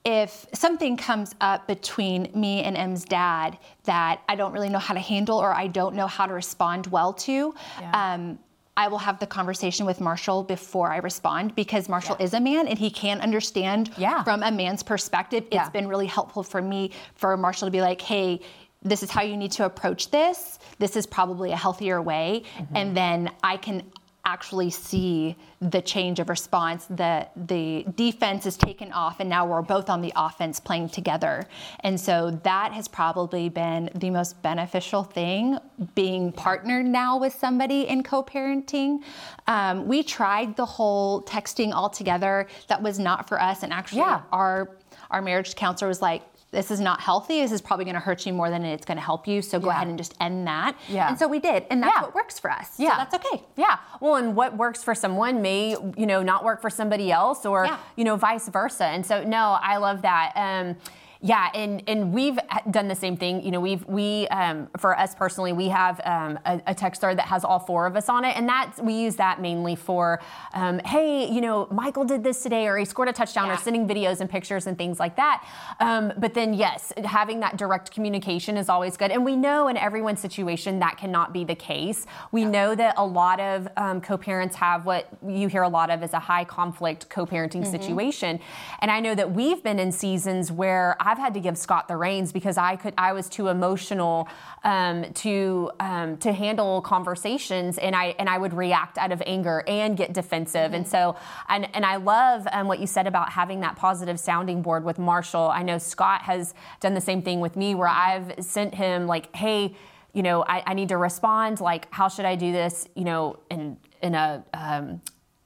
if 0.04 0.47
something 0.52 0.97
comes 0.97 1.35
up 1.40 1.66
between 1.66 2.30
me 2.35 2.62
and 2.62 2.76
M's 2.76 3.04
dad 3.04 3.59
that 3.85 4.21
I 4.28 4.35
don't 4.35 4.52
really 4.52 4.69
know 4.69 4.78
how 4.78 4.95
to 4.95 5.00
handle 5.00 5.38
or 5.38 5.52
I 5.52 5.66
don't 5.66 5.95
know 5.95 6.07
how 6.07 6.26
to 6.26 6.33
respond 6.33 6.87
well 6.87 7.12
to, 7.14 7.54
yeah. 7.80 8.14
um, 8.14 8.38
I 8.76 8.88
will 8.88 8.99
have 8.99 9.19
the 9.19 9.26
conversation 9.26 9.85
with 9.85 10.00
Marshall 10.00 10.42
before 10.42 10.90
I 10.90 10.99
respond 10.99 11.54
because 11.54 11.87
Marshall 11.87 12.16
yeah. 12.19 12.25
is 12.25 12.35
a 12.35 12.40
man 12.40 12.66
and 12.66 12.78
he 12.78 12.90
can 12.90 13.21
understand 13.21 13.90
yeah. 13.99 14.23
from 14.25 14.42
a 14.42 14.50
man's 14.50 14.83
perspective. 14.83 15.45
It's 15.47 15.54
yeah. 15.54 15.69
been 15.69 15.87
really 15.87 16.07
helpful 16.07 16.42
for 16.42 16.62
me 16.62 16.92
for 17.14 17.37
Marshall 17.37 17.66
to 17.66 17.73
be 17.73 17.83
like, 17.83 18.00
hey, 18.00 18.40
this 18.83 19.03
is 19.03 19.11
how 19.11 19.23
you 19.23 19.37
need 19.37 19.53
to 19.53 19.65
approach 19.67 20.11
this. 20.11 20.59
This 20.79 20.97
is 20.97 21.07
probably 21.07 21.53
a 21.53 21.57
healthier 21.57 22.01
way. 22.01 22.45
Mm-hmm. 22.57 22.77
And 22.77 22.97
then 22.97 23.31
I 23.43 23.57
can 23.57 23.83
actually 24.25 24.71
see 24.71 25.35
the 25.61 25.81
change 25.81 26.19
of 26.21 26.29
response. 26.29 26.87
that 26.91 27.33
the 27.49 27.85
defense 27.95 28.47
is 28.47 28.57
taken 28.57 28.93
off 28.93 29.21
and 29.21 29.29
now 29.29 29.47
we're 29.47 29.63
both 29.63 29.89
on 29.89 30.01
the 30.01 30.13
offense 30.15 30.61
playing 30.61 30.89
together. 30.89 31.47
And 31.81 31.99
so 31.99 32.31
that 32.43 32.73
has 32.73 32.87
probably 32.87 33.49
been 33.49 33.91
the 33.95 34.11
most 34.11 34.41
beneficial 34.43 35.03
thing 35.05 35.59
being 35.95 36.33
partnered 36.33 36.87
now 36.87 37.19
with 37.19 37.35
somebody 37.35 37.89
in 37.89 38.03
co-parenting. 38.03 38.99
Um, 39.47 39.87
we 39.87 40.03
tried 40.03 40.55
the 40.57 40.67
whole 40.67 41.23
texting 41.23 41.73
all 41.73 41.89
together. 41.89 42.47
That 42.69 42.83
was 42.83 42.99
not 42.99 43.29
for 43.29 43.41
us. 43.41 43.63
And 43.63 43.73
actually 43.73 44.03
yeah. 44.03 44.23
our 44.33 44.71
our 45.11 45.23
marriage 45.23 45.57
counselor 45.57 45.89
was 45.89 46.01
like, 46.01 46.23
this 46.52 46.71
is 46.71 46.80
not 46.80 47.00
healthy. 47.00 47.40
This 47.40 47.52
is 47.52 47.61
probably 47.61 47.85
going 47.85 47.95
to 47.95 48.00
hurt 48.00 48.26
you 48.26 48.33
more 48.33 48.50
than 48.50 48.64
it's 48.64 48.85
going 48.85 48.97
to 48.97 49.02
help 49.02 49.28
you. 49.28 49.40
So 49.40 49.61
go 49.61 49.69
yeah. 49.69 49.76
ahead 49.76 49.88
and 49.88 49.97
just 49.97 50.14
end 50.21 50.47
that. 50.47 50.76
Yeah. 50.88 51.09
And 51.09 51.19
so 51.19 51.28
we 51.28 51.38
did, 51.38 51.64
and 51.71 51.83
that's 51.83 51.95
yeah. 51.95 52.02
what 52.02 52.14
works 52.14 52.38
for 52.38 52.50
us. 52.50 52.78
Yeah, 52.78 52.90
so 52.90 52.97
that's 52.97 53.14
okay. 53.14 53.42
Yeah. 53.57 53.78
Well, 54.00 54.16
and 54.16 54.35
what 54.35 54.57
works 54.57 54.83
for 54.83 54.95
someone 54.95 55.42
may 55.42 55.71
you 55.97 56.07
know 56.07 56.23
not 56.23 56.45
work 56.45 56.61
for 56.61 56.71
somebody 56.71 57.12
else, 57.12 57.47
or 57.47 57.66
yeah. 57.66 57.78
you 57.97 58.04
know 58.04 58.16
vice 58.16 58.49
versa. 58.49 58.87
And 58.87 59.04
so 59.07 59.23
no, 59.23 59.59
I 59.61 59.76
love 59.76 60.02
that. 60.02 60.33
Um, 60.35 60.76
Yeah, 61.23 61.50
and 61.55 61.83
and 61.87 62.15
we've 62.15 62.39
done 62.71 62.89
the 62.89 62.95
same 62.95 63.15
thing. 63.15 63.45
You 63.45 63.50
know, 63.50 63.61
we've 63.61 63.85
we 63.87 64.27
um, 64.29 64.69
for 64.79 64.99
us 64.99 65.15
personally, 65.15 65.53
we 65.53 65.69
have 65.69 66.00
um, 66.05 66.39
a, 66.47 66.62
a 66.69 66.75
text 66.75 67.03
thread 67.03 67.19
that 67.19 67.27
has 67.27 67.45
all 67.45 67.59
four 67.59 67.85
of 67.87 67.95
us 67.95 68.09
on 68.09 68.25
it, 68.25 68.35
and 68.39 68.49
that 68.49 68.73
we 68.83 68.95
use 68.95 69.17
that 69.17 69.39
mainly 69.39 69.77
for, 69.77 70.23
um, 70.55 70.79
hey, 70.79 71.31
you 71.31 71.43
know, 71.43 71.69
Michael 71.71 72.05
did 72.05 72.25
this 72.25 72.43
today, 72.43 72.67
or 72.67 72.79
he 72.79 72.87
scored 72.87 73.09
a 73.09 73.12
touchdown, 73.12 73.49
Yeah. 73.49 73.55
or 73.55 73.57
sending 73.59 73.87
videos 73.87 74.21
and 74.23 74.31
pictures 74.31 74.67
and 74.67 74.79
things 74.79 74.99
like 74.99 75.17
that. 75.17 75.45
Um, 75.79 76.15
but 76.17 76.33
then, 76.33 76.55
yes, 76.55 76.91
having 77.05 77.41
that 77.41 77.59
direct 77.59 77.91
communication 77.91 78.57
is 78.57 78.71
always 78.71 78.97
good, 78.97 79.11
and 79.11 79.23
we 79.23 79.37
know 79.37 79.69
in 79.69 79.77
everyone's 79.77 80.21
situation 80.21 80.79
that 80.79 80.97
cannot 80.97 81.35
be 81.35 81.45
the 81.45 81.55
case. 81.55 82.07
We 82.33 82.47
know 82.47 82.75
that 82.77 82.95
a 82.97 83.05
lot 83.05 83.41
of 83.41 83.69
um, 83.77 84.00
co-parents 84.00 84.57
have 84.57 84.87
what 84.87 85.07
you 85.27 85.49
hear 85.49 85.65
a 85.65 85.69
lot 85.69 85.91
of 85.91 86.03
is 86.03 86.15
a 86.15 86.19
high 86.19 86.45
conflict 86.45 87.11
co-parenting 87.11 87.67
situation, 87.67 88.41
and 88.81 88.91
I 88.91 89.00
know 89.00 89.15
that 89.15 89.33
we've 89.33 89.62
been 89.62 89.79
in 89.79 89.93
seasons 89.93 90.50
where 90.50 90.97
I've 91.11 91.19
had 91.19 91.35
to 91.35 91.40
give 91.40 91.59
Scott 91.59 91.88
the 91.88 91.97
reins 91.97 92.31
because 92.31 92.57
I 92.57 92.76
could 92.76 92.95
I 92.97 93.12
was 93.12 93.29
too 93.29 93.49
emotional 93.49 94.29
um, 94.62 95.12
to 95.14 95.73
um, 95.81 96.17
to 96.19 96.33
handle 96.33 96.81
conversations, 96.83 97.79
and 97.79 97.97
I 97.97 98.14
and 98.21 98.29
I 98.29 98.38
would 98.38 98.55
react 98.55 98.97
out 98.97 99.11
of 99.11 99.21
anger 99.26 99.64
and 99.67 99.97
get 99.97 100.12
defensive, 100.12 100.73
and 100.73 100.87
so 100.87 101.17
and 101.49 101.69
and 101.75 101.85
I 101.85 101.97
love 101.97 102.47
um, 102.52 102.69
what 102.69 102.79
you 102.79 102.87
said 102.87 103.09
about 103.09 103.31
having 103.31 103.59
that 103.61 103.75
positive 103.75 104.21
sounding 104.21 104.62
board 104.62 104.85
with 104.85 105.00
Marshall. 105.00 105.50
I 105.52 105.64
know 105.64 105.79
Scott 105.79 106.23
has 106.23 106.55
done 106.79 106.95
the 106.95 107.00
same 107.00 107.23
thing 107.23 107.40
with 107.40 107.57
me, 107.57 107.75
where 107.75 107.88
I've 107.88 108.33
sent 108.38 108.75
him 108.75 109.07
like, 109.07 109.35
hey. 109.35 109.75
You 110.12 110.25
know, 110.25 110.43
I, 110.43 110.64
I 110.67 110.75
need 110.75 110.88
to 110.88 110.97
respond. 110.97 111.61
Like, 111.61 111.87
how 111.93 112.09
should 112.09 112.25
I 112.25 112.35
do 112.35 112.50
this? 112.50 112.88
You 112.97 113.05
know, 113.05 113.38
in 113.49 113.76
in 114.02 114.17
a 114.17 114.45
um, 114.52 115.00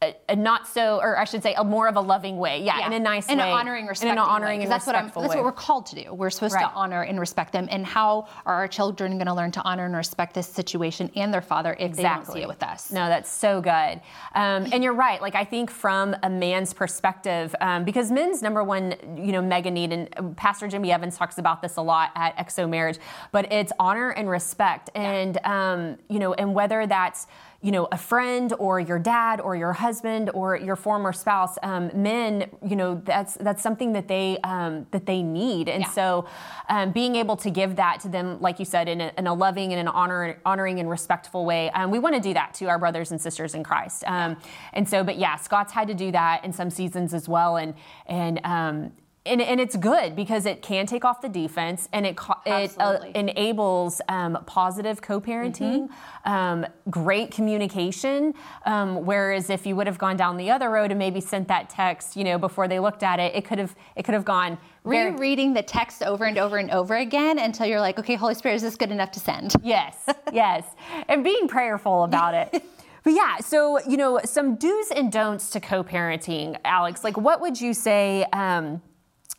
a, 0.04 0.16
a 0.32 0.36
not 0.36 0.66
so, 0.66 0.98
or 1.00 1.18
I 1.18 1.24
should 1.24 1.42
say, 1.42 1.54
a 1.54 1.64
more 1.64 1.88
of 1.88 1.96
a 1.96 2.00
loving 2.00 2.36
way. 2.38 2.62
Yeah, 2.62 2.86
in 2.86 2.92
a 2.92 2.98
nice 3.00 3.28
in 3.28 3.38
way, 3.38 3.44
an 3.44 3.50
honoring, 3.50 3.86
respecting 3.86 4.12
in 4.12 4.18
an 4.18 4.24
honoring 4.24 4.60
way, 4.60 4.66
that's 4.66 4.86
what 4.86 4.94
I'm. 4.94 5.04
respectful 5.04 5.22
That's 5.22 5.34
what 5.34 5.44
we're 5.44 5.52
called 5.52 5.86
to 5.86 6.04
do. 6.04 6.14
We're 6.14 6.30
supposed 6.30 6.54
Right. 6.54 6.62
to 6.62 6.72
honor 6.74 7.02
and 7.02 7.18
respect 7.18 7.52
them. 7.52 7.68
And 7.70 7.84
how 7.86 8.26
are 8.46 8.54
our 8.54 8.68
children 8.68 9.12
going 9.18 9.26
to 9.26 9.34
learn 9.34 9.50
to 9.52 9.62
honor 9.62 9.86
and 9.86 9.94
respect 9.96 10.34
this 10.34 10.46
situation 10.46 11.10
and 11.16 11.32
their 11.32 11.40
father 11.42 11.76
if 11.78 11.96
they 11.96 12.02
don't 12.02 12.26
see 12.26 12.42
it 12.42 12.48
with 12.48 12.62
us? 12.62 12.90
No, 12.90 13.08
that's 13.08 13.30
so 13.30 13.60
good. 13.60 14.00
Um, 14.34 14.66
and 14.72 14.82
you're 14.84 14.94
right. 14.94 15.20
Like 15.20 15.34
I 15.34 15.44
think 15.44 15.70
from 15.70 16.14
a 16.22 16.30
man's 16.30 16.72
perspective, 16.72 17.54
um, 17.60 17.84
because 17.84 18.10
men's 18.10 18.42
number 18.42 18.62
one, 18.62 18.94
you 19.16 19.32
know, 19.32 19.42
mega 19.42 19.70
need, 19.70 19.92
and 19.92 20.36
Pastor 20.36 20.68
Jimmy 20.68 20.92
Evans 20.92 21.16
talks 21.16 21.38
about 21.38 21.62
this 21.62 21.76
a 21.76 21.82
lot 21.82 22.10
at 22.14 22.36
XO 22.36 22.68
Marriage, 22.68 22.98
but 23.32 23.52
it's 23.52 23.72
honor 23.78 24.10
and 24.10 24.28
respect, 24.28 24.90
and 24.94 25.38
um, 25.44 25.98
you 26.08 26.18
know, 26.18 26.34
and 26.34 26.54
whether 26.54 26.86
that's 26.86 27.26
you 27.64 27.72
know, 27.72 27.88
a 27.90 27.96
friend 27.96 28.52
or 28.58 28.78
your 28.78 28.98
dad 28.98 29.40
or 29.40 29.56
your 29.56 29.72
husband 29.72 30.30
or 30.34 30.54
your 30.54 30.76
former 30.76 31.14
spouse, 31.14 31.56
um, 31.62 31.90
men, 31.94 32.44
you 32.62 32.76
know, 32.76 33.00
that's 33.06 33.34
that's 33.40 33.62
something 33.62 33.94
that 33.94 34.06
they 34.06 34.36
um, 34.44 34.86
that 34.90 35.06
they 35.06 35.22
need, 35.22 35.70
and 35.70 35.82
Yeah. 35.82 35.90
so 35.90 36.26
um, 36.68 36.92
being 36.92 37.16
able 37.16 37.36
to 37.38 37.48
give 37.48 37.76
that 37.76 38.00
to 38.00 38.08
them, 38.10 38.38
like 38.46 38.58
you 38.58 38.66
said, 38.66 38.86
in 38.86 39.00
a, 39.00 39.12
in 39.16 39.26
a 39.26 39.32
loving 39.32 39.72
and 39.72 39.80
an 39.80 39.88
honor, 39.88 40.38
honoring 40.44 40.78
and 40.78 40.90
respectful 40.90 41.46
way, 41.46 41.70
um, 41.70 41.90
we 41.90 41.98
want 41.98 42.14
to 42.14 42.20
do 42.20 42.34
that 42.34 42.52
to 42.58 42.66
our 42.66 42.78
brothers 42.78 43.12
and 43.12 43.18
sisters 43.20 43.54
in 43.54 43.64
Christ. 43.64 44.04
Um, 44.06 44.36
and 44.74 44.86
so, 44.86 45.02
but 45.02 45.16
yeah, 45.16 45.36
Scott's 45.36 45.72
had 45.72 45.88
to 45.88 45.94
do 45.94 46.12
that 46.12 46.44
in 46.44 46.52
some 46.52 46.68
seasons 46.68 47.14
as 47.14 47.30
well, 47.30 47.56
and 47.56 47.72
and. 48.06 48.92
And, 49.26 49.40
and 49.40 49.58
it's 49.58 49.76
good 49.76 50.14
because 50.14 50.44
it 50.44 50.60
can 50.60 50.84
take 50.86 51.04
off 51.04 51.22
the 51.22 51.30
defense 51.30 51.88
and 51.94 52.04
it 52.04 52.18
it 52.44 52.74
uh, 52.78 52.98
enables 53.14 54.02
um, 54.10 54.38
positive 54.44 55.00
co-parenting, 55.00 55.88
um, 56.26 56.66
great 56.90 57.30
communication. 57.30 58.34
Um, 58.66 59.06
whereas 59.06 59.48
if 59.48 59.64
you 59.64 59.76
would 59.76 59.86
have 59.86 59.96
gone 59.96 60.18
down 60.18 60.36
the 60.36 60.50
other 60.50 60.68
road 60.68 60.90
and 60.90 60.98
maybe 60.98 61.20
sent 61.20 61.48
that 61.48 61.70
text, 61.70 62.16
you 62.16 62.24
know, 62.24 62.36
before 62.36 62.68
they 62.68 62.78
looked 62.80 63.02
at 63.02 63.18
it, 63.18 63.34
it 63.34 63.46
could 63.46 63.58
have 63.58 63.74
it 63.96 64.04
could 64.04 64.14
have 64.14 64.26
gone 64.26 64.58
Rereading 64.84 65.54
the 65.54 65.62
text 65.62 66.02
over 66.02 66.26
and 66.26 66.36
over 66.36 66.58
and 66.58 66.70
over 66.70 66.94
again 66.96 67.38
until 67.38 67.66
you're 67.66 67.80
like, 67.80 67.98
okay, 67.98 68.16
Holy 68.16 68.34
Spirit, 68.34 68.56
is 68.56 68.62
this 68.62 68.76
good 68.76 68.90
enough 68.90 69.10
to 69.12 69.20
send? 69.20 69.54
Yes, 69.64 69.96
yes. 70.30 70.64
And 71.08 71.24
being 71.24 71.48
prayerful 71.48 72.04
about 72.04 72.34
it. 72.34 72.62
But 73.02 73.12
yeah, 73.12 73.36
so, 73.40 73.78
you 73.86 73.98
know, 73.98 74.18
some 74.24 74.56
do's 74.56 74.90
and 74.90 75.12
don'ts 75.12 75.50
to 75.50 75.60
co 75.60 75.84
parenting, 75.84 76.56
Alex. 76.64 77.04
Like, 77.04 77.18
what 77.18 77.42
would 77.42 77.60
you 77.60 77.74
say? 77.74 78.24
Um, 78.32 78.80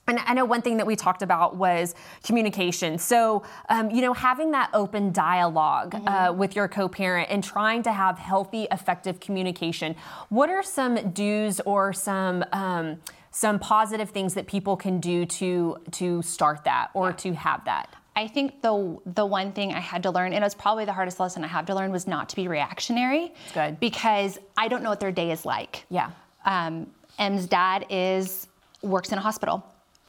and 0.07 0.19
I 0.19 0.33
know 0.33 0.45
one 0.45 0.61
thing 0.61 0.77
that 0.77 0.85
we 0.85 0.95
talked 0.95 1.21
about 1.21 1.55
was 1.55 1.95
communication. 2.23 2.97
So, 2.99 3.43
um, 3.69 3.89
you 3.89 4.01
know, 4.01 4.13
having 4.13 4.51
that 4.51 4.69
open 4.73 5.11
dialog 5.11 5.95
uh, 6.07 6.33
with 6.35 6.55
your 6.55 6.67
co 6.67 6.87
parent 6.87 7.29
and 7.31 7.43
trying 7.43 7.83
to 7.83 7.91
have 7.91 8.19
healthy, 8.19 8.67
effective 8.71 9.19
communication. 9.19 9.95
What 10.29 10.49
are 10.49 10.63
some 10.63 11.11
do's 11.11 11.59
or 11.61 11.93
some. 11.93 12.43
Um, 12.51 12.97
some 13.31 13.59
positive 13.59 14.11
things 14.11 14.33
that 14.35 14.47
people 14.47 14.77
can 14.77 15.01
do 15.01 15.25
to 15.25 15.75
to 15.91 16.21
start 16.21 16.63
that 16.63 16.89
or 16.93 17.11
to 17.11 17.33
have 17.33 17.65
that. 17.65 17.93
I 18.15 18.29
think 18.29 18.61
the 18.61 18.97
the 19.05 19.25
one 19.25 19.51
thing 19.51 19.73
I 19.73 19.81
had 19.81 20.03
to 20.03 20.11
learn, 20.11 20.31
and 20.31 20.41
it 20.41 20.45
was 20.45 20.55
probably 20.55 20.85
the 20.85 20.93
hardest 20.93 21.19
lesson 21.19 21.43
I 21.43 21.47
had 21.47 21.67
to 21.67 21.75
learn, 21.75 21.91
was 21.91 22.07
not 22.07 22.29
to 22.29 22.37
be 22.37 22.47
reactionary. 22.47 23.33
Good. 23.53 23.77
Because 23.81 24.39
I 24.55 24.69
don't 24.69 24.83
know 24.83 24.89
what 24.89 25.01
their 25.01 25.11
day 25.11 25.31
is 25.31 25.45
like. 25.45 25.83
Yeah. 25.89 26.11
Um, 26.45 26.87
M's 27.19 27.45
dad 27.45 27.85
is 27.89 28.47
works 28.81 29.11
in 29.11 29.17
a 29.17 29.21
hospital 29.21 29.65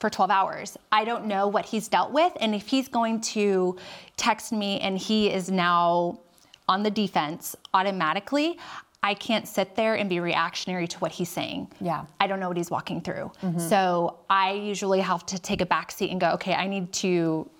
for 0.06 0.10
12 0.10 0.30
hours. 0.30 0.76
I 0.92 1.04
don't 1.04 1.26
know 1.26 1.48
what 1.48 1.66
he's 1.66 1.88
dealt 1.88 2.12
with, 2.12 2.32
and 2.40 2.54
if 2.54 2.68
he's 2.68 2.86
going 2.86 3.20
to 3.22 3.76
text 4.16 4.52
me 4.52 4.78
and 4.78 4.96
he 4.96 5.32
is 5.32 5.50
now 5.50 6.20
on 6.68 6.84
the 6.84 6.92
defense 6.92 7.56
automatically, 7.75 8.56
I 9.02 9.14
can't 9.14 9.48
sit 9.48 9.75
there 9.75 9.96
and 9.96 10.08
be 10.08 10.20
reactionary 10.20 10.86
to 10.86 10.98
what 11.00 11.10
he's 11.10 11.28
saying. 11.28 11.72
Yeah. 11.80 12.04
I 12.20 12.28
don't 12.28 12.38
know 12.38 12.46
what 12.46 12.56
he's 12.56 12.70
walking 12.70 13.00
through. 13.00 13.32
Mm-hmm. 13.42 13.58
So 13.58 14.18
I 14.30 14.52
usually 14.52 15.00
have 15.00 15.26
to 15.26 15.40
take 15.40 15.60
a 15.60 15.66
back 15.66 15.90
seat 15.90 16.12
and 16.12 16.20
go, 16.20 16.30
okay, 16.34 16.54
I 16.54 16.68
need 16.68 16.92
to 17.04 17.50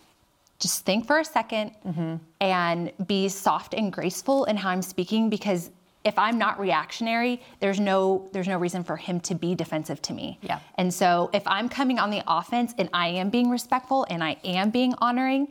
just 0.60 0.84
think 0.84 1.04
for 1.04 1.18
a 1.18 1.24
2nd 1.24 1.74
mm-hmm. 1.84 2.16
and 2.40 2.92
be 3.08 3.28
soft 3.28 3.74
and 3.74 3.92
graceful 3.92 4.44
in 4.44 4.56
how 4.56 4.70
I'm 4.70 4.82
speaking 4.82 5.30
because 5.30 5.70
if 6.06 6.16
I'm 6.18 6.38
not 6.38 6.58
reactionary, 6.60 7.42
there's 7.58 7.80
no 7.80 8.28
there's 8.32 8.46
no 8.46 8.58
reason 8.58 8.84
for 8.84 8.96
him 8.96 9.20
to 9.20 9.34
be 9.34 9.54
defensive 9.54 10.00
to 10.02 10.12
me. 10.12 10.38
Yeah. 10.40 10.60
And 10.76 10.94
so 10.94 11.28
if 11.34 11.42
I'm 11.46 11.68
coming 11.68 11.98
on 11.98 12.10
the 12.10 12.22
offense 12.26 12.72
and 12.78 12.88
I 12.92 13.08
am 13.08 13.28
being 13.28 13.50
respectful 13.50 14.06
and 14.08 14.22
I 14.22 14.36
am 14.44 14.70
being 14.70 14.94
honoring, 14.98 15.48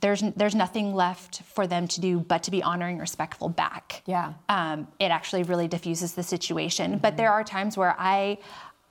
there's 0.00 0.22
there's 0.36 0.54
nothing 0.54 0.94
left 0.94 1.42
for 1.42 1.66
them 1.66 1.88
to 1.88 2.00
do 2.00 2.20
but 2.20 2.42
to 2.42 2.50
be 2.50 2.62
honoring, 2.62 2.98
respectful 2.98 3.48
back. 3.48 4.02
Yeah. 4.06 4.34
Um, 4.50 4.86
it 5.00 5.10
actually 5.10 5.44
really 5.44 5.66
diffuses 5.66 6.12
the 6.12 6.22
situation. 6.22 6.98
But 6.98 7.16
there 7.16 7.32
are 7.32 7.42
times 7.42 7.76
where 7.78 7.96
I 7.98 8.38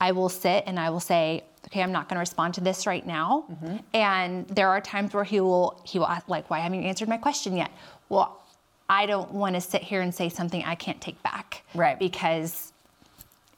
I 0.00 0.10
will 0.10 0.28
sit 0.28 0.64
and 0.66 0.78
I 0.78 0.90
will 0.90 1.00
say, 1.00 1.44
okay, 1.66 1.82
I'm 1.82 1.92
not 1.92 2.08
going 2.08 2.16
to 2.16 2.20
respond 2.20 2.54
to 2.54 2.60
this 2.60 2.84
right 2.84 3.06
now. 3.06 3.46
And 3.94 4.46
there 4.48 4.68
are 4.68 4.80
times 4.80 5.14
where 5.14 5.24
he 5.24 5.38
will 5.40 5.80
he 5.84 6.00
will 6.00 6.08
ask, 6.08 6.28
like, 6.28 6.50
why 6.50 6.58
haven't 6.58 6.82
you 6.82 6.88
answered 6.88 7.08
my 7.08 7.16
question 7.16 7.56
yet? 7.56 7.70
Well, 8.08 8.43
I 8.88 9.06
don't 9.06 9.32
want 9.32 9.54
to 9.54 9.60
sit 9.60 9.82
here 9.82 10.00
and 10.02 10.14
say 10.14 10.28
something 10.28 10.62
I 10.64 10.74
can't 10.74 11.00
take 11.00 11.22
back. 11.22 11.62
Right. 11.74 11.98
Because 11.98 12.72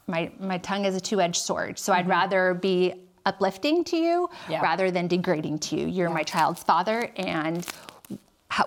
my 0.07 0.31
my 0.39 0.57
tongue 0.59 0.85
is 0.85 0.95
a 0.95 1.01
two-edged 1.01 1.41
sword. 1.41 1.77
So 1.77 1.93
I'd 1.93 2.01
mm-hmm. 2.01 2.11
rather 2.11 2.53
be 2.53 2.93
uplifting 3.25 3.83
to 3.83 3.97
you 3.97 4.29
Yeah. 4.47 4.61
rather 4.61 4.89
than 4.89 5.07
degrading 5.07 5.59
to 5.59 5.77
you. 5.77 5.87
You're 5.87 6.09
my 6.09 6.23
child's 6.23 6.63
father 6.63 7.11
and 7.17 7.67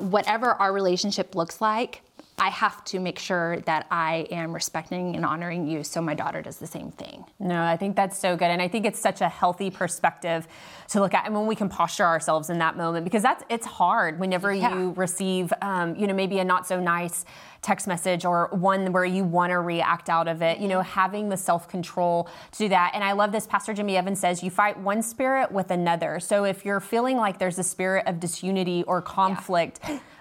whatever 0.01 0.53
our 0.53 0.73
relationship 0.73 1.35
looks 1.35 1.61
like, 1.63 2.03
I 2.41 2.49
have 2.49 2.83
to 2.87 2.99
make 2.99 3.19
sure 3.19 3.61
that 3.61 3.87
I 3.91 4.27
am 4.31 4.55
respecting 4.55 5.15
and 5.15 5.27
honoring 5.27 5.69
you 5.69 5.85
so 5.85 6.01
my 6.01 6.15
daughter 6.15 6.41
does 6.41 6.57
the 6.57 6.67
same 6.67 6.91
thing. 6.91 7.25
No, 7.39 7.63
I 7.63 7.77
think 7.77 7.97
that's 7.97 8.19
so 8.19 8.35
good. 8.35 8.47
And 8.51 8.63
I 8.63 8.67
think 8.69 8.87
it's 8.87 8.99
such 8.99 9.21
a 9.21 9.29
healthy 9.29 9.71
perspective 9.71 10.49
to 10.89 11.01
look 11.01 11.13
at. 11.13 11.27
And 11.27 11.35
when 11.35 11.47
we 11.47 11.55
can 11.55 11.69
posture 11.69 12.07
ourselves 12.07 12.49
in 12.49 12.59
that 12.59 12.79
moment, 12.79 13.05
because 13.05 13.23
that's 13.23 13.45
it's 13.51 13.67
hard 13.67 14.19
whenever 14.19 14.53
Yeah. 14.53 14.75
you 14.75 14.91
receive, 14.93 15.53
um, 15.61 15.95
you 15.97 16.07
know, 16.07 16.15
maybe 16.15 16.39
a 16.39 16.45
not 16.45 16.67
so 16.67 16.81
nice 16.81 17.27
text 17.61 17.87
message 17.87 18.25
or 18.25 18.49
one 18.53 18.91
where 18.91 19.05
you 19.05 19.23
want 19.23 19.51
to 19.51 19.61
react 19.61 20.09
out 20.09 20.27
of 20.27 20.41
it, 20.41 20.59
you 20.61 20.67
know, 20.67 20.81
having 20.81 21.29
the 21.29 21.37
self 21.37 21.69
control 21.69 22.27
to 22.53 22.59
do 22.59 22.69
that. 22.71 22.93
And 22.95 23.05
I 23.05 23.13
love 23.13 23.33
this. 23.33 23.47
Pastor 23.47 23.75
Jimmy 23.75 23.99
Evans 23.99 24.19
says, 24.19 24.43
you 24.43 24.51
fight 24.51 24.79
one 24.81 25.03
spirit 25.03 25.53
with 25.53 25.71
another. 25.71 26.21
So 26.21 26.45
if 26.45 26.65
you're 26.65 26.81
feeling 26.81 27.19
like 27.19 27.39
there's 27.39 27.59
a 27.59 27.63
spirit 27.63 28.07
of 28.07 28.19
disunity 28.19 28.83
or 28.85 29.03
conflict, 29.03 29.81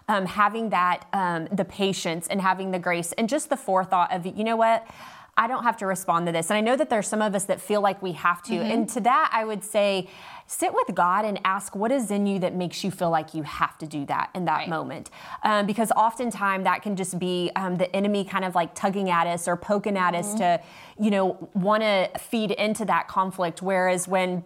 um, 0.10 0.26
having 0.26 0.70
that, 0.72 1.06
um, 1.14 1.48
the 1.52 1.64
patience 1.64 2.28
and 2.28 2.42
having 2.42 2.72
the 2.72 2.80
grace 2.80 3.14
and 3.14 3.30
just 3.30 3.50
the 3.50 3.56
forethought 3.58 4.12
of, 4.14 4.26
you 4.26 4.44
know 4.44 4.58
what? 4.58 4.86
I 5.38 5.48
don't 5.48 5.64
have 5.64 5.78
to 5.78 5.86
respond 5.86 6.26
to 6.26 6.34
this. 6.34 6.50
And 6.50 6.58
I 6.58 6.62
know 6.62 6.76
that 6.76 6.90
there's 6.90 7.08
some 7.08 7.22
of 7.22 7.34
us 7.34 7.46
that 7.46 7.62
feel 7.62 7.80
like 7.80 8.02
we 8.02 8.12
have 8.12 8.42
to. 8.44 8.56
And 8.56 8.90
to 8.90 9.00
that, 9.02 9.30
I 9.32 9.46
would 9.46 9.64
say, 9.64 10.10
sit 10.48 10.74
with 10.74 10.94
God 10.96 11.24
and 11.24 11.40
ask 11.46 11.76
what 11.76 11.94
is 11.94 12.12
in 12.12 12.26
you 12.28 12.40
that 12.40 12.54
makes 12.56 12.84
you 12.84 12.92
feel 12.92 13.10
like 13.10 13.34
you 13.34 13.44
have 13.44 13.78
to 13.78 13.88
do 13.88 14.06
that 14.08 14.32
in 14.36 14.44
that 14.46 14.58
Right. 14.58 14.68
moment. 14.68 15.12
Um, 15.44 15.66
because 15.66 15.92
oftentimes 15.92 16.66
that 16.66 16.82
can 16.82 16.98
just 16.98 17.20
be 17.20 17.52
um, 17.56 17.78
the 17.78 17.96
enemy 17.96 18.26
kind 18.26 18.44
of 18.44 18.54
like 18.54 18.76
tugging 18.76 19.10
at 19.10 19.28
us 19.28 19.48
or 19.48 19.56
poking 19.56 19.96
at 19.96 20.14
us 20.14 20.34
to, 20.36 20.60
you 21.00 21.12
know, 21.12 21.50
want 21.54 21.84
to 21.84 22.10
feed 22.20 22.52
into 22.52 22.84
that 22.86 23.08
conflict. 23.08 23.62
Whereas 23.62 24.10
when 24.10 24.44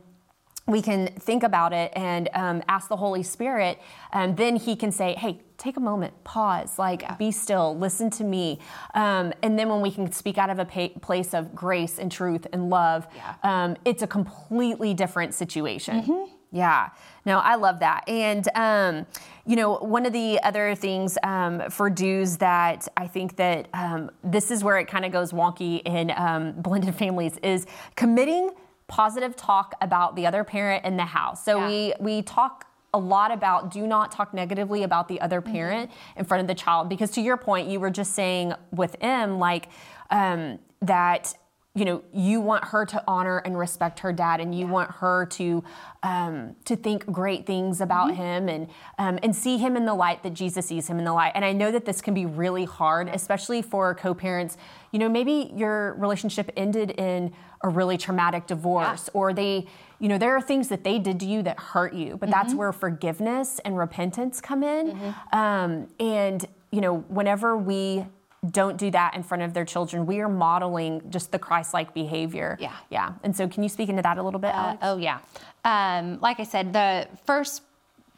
we 0.65 0.81
can 0.81 1.07
think 1.07 1.43
about 1.43 1.73
it 1.73 1.91
and 1.95 2.29
um, 2.33 2.63
ask 2.69 2.87
the 2.87 2.95
Holy 2.95 3.23
Spirit, 3.23 3.79
and 4.13 4.37
then 4.37 4.55
He 4.55 4.75
can 4.75 4.91
say, 4.91 5.13
hey, 5.13 5.41
take 5.57 5.75
a 5.77 5.81
moment, 5.81 6.13
pause, 6.23 6.79
like 6.79 7.17
be 7.17 7.31
still, 7.31 7.77
listen 7.77 8.09
to 8.11 8.23
me. 8.23 8.59
Um, 8.93 9.33
and 9.43 9.59
then 9.59 9.67
when 9.69 9.81
we 9.81 9.91
can 9.91 10.11
speak 10.11 10.37
out 10.37 10.49
of 10.49 10.59
a 10.59 10.65
pa- 10.65 10.99
place 11.01 11.33
of 11.33 11.53
grace 11.53 11.99
and 11.99 12.11
truth 12.11 12.47
and 12.53 12.69
love, 12.69 13.07
Yeah. 13.15 13.35
um, 13.43 13.77
it's 13.83 14.01
a 14.03 14.07
completely 14.07 14.93
different 14.93 15.33
situation. 15.33 16.27
Yeah. 16.51 16.89
No, 17.25 17.39
I 17.39 17.55
love 17.55 17.79
that. 17.79 18.07
And, 18.07 18.47
um, 18.53 19.07
you 19.45 19.55
know, 19.55 19.77
one 19.77 20.05
of 20.05 20.13
the 20.13 20.39
other 20.43 20.75
things 20.75 21.17
um, 21.23 21.67
for 21.71 21.89
do's 21.89 22.37
that 22.37 22.87
I 22.95 23.07
think 23.07 23.37
that 23.37 23.69
um, 23.73 24.11
this 24.23 24.51
is 24.51 24.63
where 24.63 24.77
it 24.77 24.87
kind 24.87 25.03
of 25.03 25.11
goes 25.11 25.31
wonky 25.31 25.81
in 25.83 26.11
um, 26.15 26.51
blended 26.53 26.93
families 26.95 27.37
is 27.41 27.65
committing 27.95 28.51
positive 28.93 29.35
talk 29.35 29.73
about 29.81 30.15
the 30.15 30.27
other 30.27 30.43
parent 30.43 30.85
in 30.85 30.97
the 30.97 31.05
house. 31.05 31.43
So 31.43 31.57
Yeah. 31.57 31.67
we 31.67 31.93
we 31.99 32.21
talk 32.21 32.67
a 32.93 32.99
lot 32.99 33.31
about 33.31 33.71
do 33.71 33.87
not 33.87 34.11
talk 34.11 34.35
negatively 34.35 34.83
about 34.83 35.07
the 35.07 35.19
other 35.19 35.41
parent 35.41 35.89
in 36.15 36.25
front 36.25 36.41
of 36.41 36.47
the 36.47 36.53
child 36.53 36.89
because 36.89 37.09
to 37.09 37.21
your 37.21 37.37
point 37.37 37.67
you 37.67 37.79
were 37.79 37.89
just 37.89 38.13
saying 38.13 38.53
with 38.71 38.95
M 39.01 39.39
like 39.39 39.69
um, 40.11 40.59
that 40.83 41.33
you 41.75 41.85
know 41.85 42.03
you 42.13 42.39
want 42.39 42.65
her 42.65 42.85
to 42.85 43.03
honor 43.07 43.39
and 43.39 43.57
respect 43.57 43.99
her 43.99 44.13
dad 44.13 44.39
and 44.39 44.53
you 44.53 44.67
want 44.67 44.91
her 44.91 45.25
to 45.25 45.63
um, 46.03 46.55
to 46.65 46.75
think 46.75 47.05
great 47.07 47.47
things 47.47 47.81
about 47.81 48.13
him 48.13 48.47
and 48.47 48.67
um, 48.99 49.17
and 49.23 49.35
see 49.35 49.57
him 49.57 49.75
in 49.75 49.85
the 49.85 49.93
light 49.93 50.21
that 50.21 50.35
Jesus 50.35 50.67
sees 50.67 50.87
him 50.87 50.99
in 50.99 51.05
the 51.05 51.13
light. 51.13 51.31
And 51.33 51.43
I 51.43 51.51
know 51.51 51.71
that 51.71 51.85
this 51.85 51.99
can 52.01 52.13
be 52.13 52.25
really 52.27 52.65
hard 52.65 53.09
especially 53.09 53.61
for 53.63 53.95
co-parents. 53.95 54.55
You 54.91 54.99
know 54.99 55.09
maybe 55.09 55.51
your 55.55 55.95
relationship 55.95 56.51
ended 56.55 56.91
in 56.91 57.33
a 57.63 57.69
really 57.69 57.97
traumatic 57.97 58.45
divorce 58.45 59.09
or 59.13 59.33
they 59.33 59.65
you 59.97 60.09
know 60.09 60.19
there 60.19 60.35
are 60.35 60.41
things 60.41 60.67
that 60.67 60.83
they 60.83 60.99
did 60.99 61.19
to 61.21 61.25
you 61.25 61.41
that 61.41 61.59
hurt 61.59 61.93
you 61.93 62.17
but 62.17 62.29
that's 62.29 62.53
where 62.53 62.71
forgiveness 62.71 63.59
and 63.65 63.77
repentance 63.77 64.39
come 64.41 64.61
in. 64.63 65.15
Um, 65.31 65.87
and 65.99 66.45
you 66.71 66.81
know 66.81 66.97
whenever 67.07 67.57
we 67.57 68.05
don't 68.51 68.77
do 68.77 68.91
that 68.91 69.15
in 69.15 69.23
front 69.23 69.41
of 69.43 69.53
their 69.53 69.63
children 69.65 70.05
we 70.05 70.19
are 70.19 70.27
modeling 70.27 71.01
just 71.09 71.31
the 71.31 71.39
christ-like 71.39 71.93
behavior 71.93 72.57
Yeah. 72.59 72.73
yeah 72.89 73.13
and 73.23 73.35
so 73.35 73.47
can 73.47 73.63
you 73.63 73.69
speak 73.69 73.87
into 73.89 74.01
that 74.01 74.17
a 74.17 74.23
little 74.23 74.39
bit 74.39 74.53
Uh, 74.53 74.57
Alex? 74.57 74.79
oh 74.83 74.97
yeah. 74.97 75.19
Um, 75.65 76.19
like 76.19 76.39
I 76.41 76.43
said, 76.43 76.73
the 76.73 77.07
first 77.25 77.61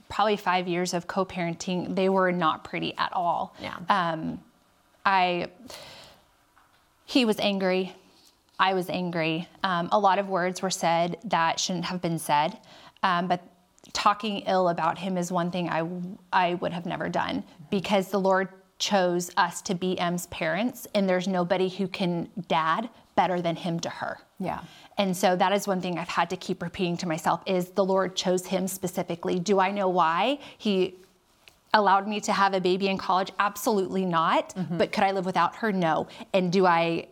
probably 0.10 0.36
five 0.38 0.67
years 0.67 0.94
of 0.96 1.05
co-parenting, 1.08 1.96
they 1.96 2.10
were 2.10 2.32
not 2.32 2.63
pretty 2.63 2.96
at 2.98 3.12
all. 3.13 3.55
Yeah. 3.62 3.75
Um, 3.89 4.39
I. 5.05 5.48
He 7.05 7.25
was 7.25 7.39
angry. 7.39 7.94
I 8.60 8.74
was 8.74 8.89
angry. 8.89 9.48
Um, 9.63 9.89
a 9.91 10.00
lot 10.00 10.17
of 10.17 10.27
words 10.29 10.62
were 10.62 10.70
said 10.72 11.17
that 11.25 11.60
shouldn't 11.60 11.86
have 11.86 12.01
been 12.01 12.17
said, 12.17 12.58
um, 13.03 13.27
but 13.27 13.41
talking 13.94 14.39
ill 14.48 14.70
about 14.70 14.98
him 14.98 15.17
is 15.17 15.32
one 15.32 15.51
thing 15.51 15.70
I 15.70 15.88
I 16.34 16.55
would 16.55 16.74
have 16.74 16.86
never 16.86 17.10
done 17.10 17.44
because 17.70 18.10
the 18.10 18.20
Lord 18.20 18.50
chose 18.86 19.32
us 19.36 19.63
to 19.63 19.74
be 19.74 19.98
M's 19.98 20.27
parents, 20.27 20.88
and 20.94 21.10
there's 21.10 21.27
nobody 21.27 21.70
who 21.70 21.88
can 21.88 22.30
dad 22.48 22.88
better 23.15 23.42
than 23.42 23.56
him 23.56 23.80
to 23.80 23.89
her. 23.89 24.20
Yeah. 24.39 24.60
And 25.00 25.18
so 25.18 25.36
that 25.36 25.51
is 25.54 25.68
one 25.68 25.82
thing 25.82 25.98
I've 25.98 26.08
had 26.08 26.30
to 26.30 26.38
keep 26.38 26.62
repeating 26.62 26.96
to 26.98 27.08
myself 27.08 27.42
is 27.48 27.70
the 27.70 27.84
Lord 27.84 28.15
chose 28.15 28.46
him 28.46 28.68
specifically. 28.68 29.39
Do 29.39 29.60
I 29.60 29.72
know 29.72 29.89
why? 29.89 30.38
He 30.58 30.96
allowed 31.74 32.08
me 32.08 32.20
to 32.22 32.32
have 32.32 32.54
a 32.54 32.62
baby 32.62 32.88
in 32.88 32.98
college? 32.98 33.32
Absolutely 33.39 34.06
not. 34.06 34.54
Mm-hmm. 34.56 34.77
But 34.77 34.92
could 34.92 35.04
I 35.04 35.12
live 35.12 35.25
without 35.25 35.56
her? 35.58 35.72
No. 35.72 36.08
And 36.32 36.51
do 36.51 36.68
I 36.68 37.08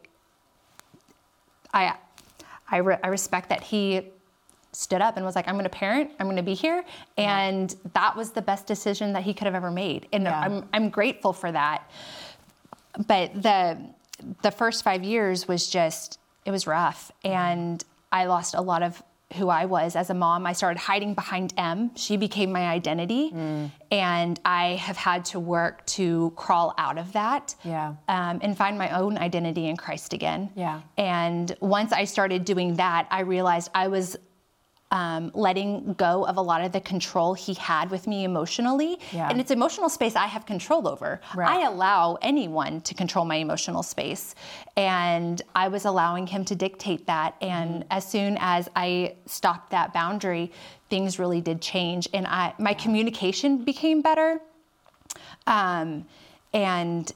I 1.73 1.95
I, 2.69 2.77
re- 2.77 2.99
I 3.03 3.07
respect 3.07 3.49
that 3.49 3.61
he 3.61 4.12
stood 4.73 5.01
up 5.01 5.15
and 5.17 5.25
was 5.25 5.35
like, 5.35 5.47
I'm 5.47 5.53
going 5.55 5.63
to 5.65 5.69
parent, 5.69 6.11
I'm 6.19 6.25
going 6.25 6.35
to 6.37 6.43
be 6.43 6.53
here. 6.55 6.83
And 7.17 7.73
that 7.93 8.15
was 8.15 8.31
the 8.31 8.41
best 8.41 8.67
decision 8.67 9.13
that 9.13 9.23
he 9.23 9.33
could 9.33 9.45
have 9.45 9.55
ever 9.55 9.71
made. 9.71 10.07
And 10.11 10.23
Yeah. 10.23 10.39
I'm, 10.39 10.67
I'm 10.73 10.89
grateful 10.89 11.31
for 11.31 11.51
that. 11.51 11.89
But 13.07 13.41
the, 13.41 13.77
the 14.41 14.51
first 14.51 14.83
five 14.83 15.03
years 15.03 15.47
was 15.47 15.69
just, 15.69 16.19
it 16.45 16.51
was 16.51 16.67
rough. 16.67 17.11
And 17.23 17.83
I 18.11 18.25
lost 18.25 18.53
a 18.55 18.61
lot 18.61 18.83
of 18.83 19.01
who 19.35 19.49
I 19.49 19.65
was 19.65 19.95
as 19.95 20.11
a 20.11 20.13
mom. 20.13 20.45
I 20.45 20.53
started 20.53 20.79
hiding 20.79 21.15
behind 21.15 21.55
M. 21.57 21.89
She 21.95 22.17
became 22.17 22.51
my 22.51 22.67
identity. 22.67 23.33
And 23.89 24.39
I 24.45 24.75
have 24.75 24.95
had 24.97 25.25
to 25.25 25.39
work 25.39 25.83
to 25.87 26.31
crawl 26.35 26.75
out 26.77 26.99
of 26.99 27.13
that 27.13 27.55
Yeah. 27.63 27.95
um, 28.07 28.39
and 28.43 28.55
find 28.55 28.77
my 28.77 28.89
own 28.91 29.17
identity 29.17 29.67
in 29.69 29.77
Christ 29.77 30.13
again. 30.13 30.51
Yeah. 30.55 30.81
And 30.97 31.55
once 31.61 31.91
I 31.93 32.03
started 32.03 32.45
doing 32.45 32.75
that, 32.75 33.07
I 33.09 33.21
realized 33.21 33.71
I 33.73 33.87
was 33.87 34.15
um, 34.93 35.31
letting 35.33 35.93
go 35.95 36.23
of 36.27 36.37
a 36.37 36.41
lot 36.41 36.63
of 36.63 36.71
the 36.71 36.79
control 36.79 37.33
he 37.33 37.55
had 37.55 37.89
with 37.89 38.05
me 38.05 38.23
emotionally. 38.25 38.99
Yeah. 39.11 39.27
And 39.27 39.41
it's 39.41 39.49
emotional 39.49 39.89
space 39.89 40.15
I 40.15 40.27
have 40.27 40.45
control 40.45 40.87
over. 40.87 41.19
Right. 41.35 41.49
I 41.49 41.65
allow 41.67 42.19
anyone 42.21 42.79
to 42.81 42.93
control 42.93 43.25
my 43.25 43.37
emotional 43.37 43.81
space. 43.81 44.35
And 44.77 45.41
I 45.55 45.67
was 45.67 45.85
allowing 45.85 46.27
him 46.27 46.45
to 46.45 46.55
dictate 46.55 47.07
that. 47.07 47.35
And 47.41 47.63
Mm-hmm. 47.73 47.97
as 47.97 48.05
soon 48.07 48.37
as 48.39 48.69
I 48.75 49.15
stopped 49.25 49.71
that 49.71 49.93
boundary, 49.93 50.51
things 50.89 51.17
really 51.17 51.41
did 51.41 51.59
change. 51.59 52.07
And 52.13 52.27
I, 52.27 52.53
my 52.59 52.73
communication 52.75 53.63
became 53.63 54.01
better. 54.01 54.39
Um, 55.47 56.05
and 56.53 57.11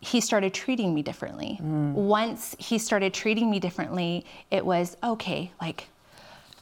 he 0.00 0.20
started 0.20 0.52
treating 0.54 0.94
me 0.94 1.02
differently. 1.02 1.58
Once 1.60 2.56
he 2.58 2.78
started 2.78 3.14
treating 3.14 3.50
me 3.50 3.60
differently, 3.60 4.24
it 4.50 4.64
was 4.64 4.96
okay, 5.02 5.52
like 5.60 5.88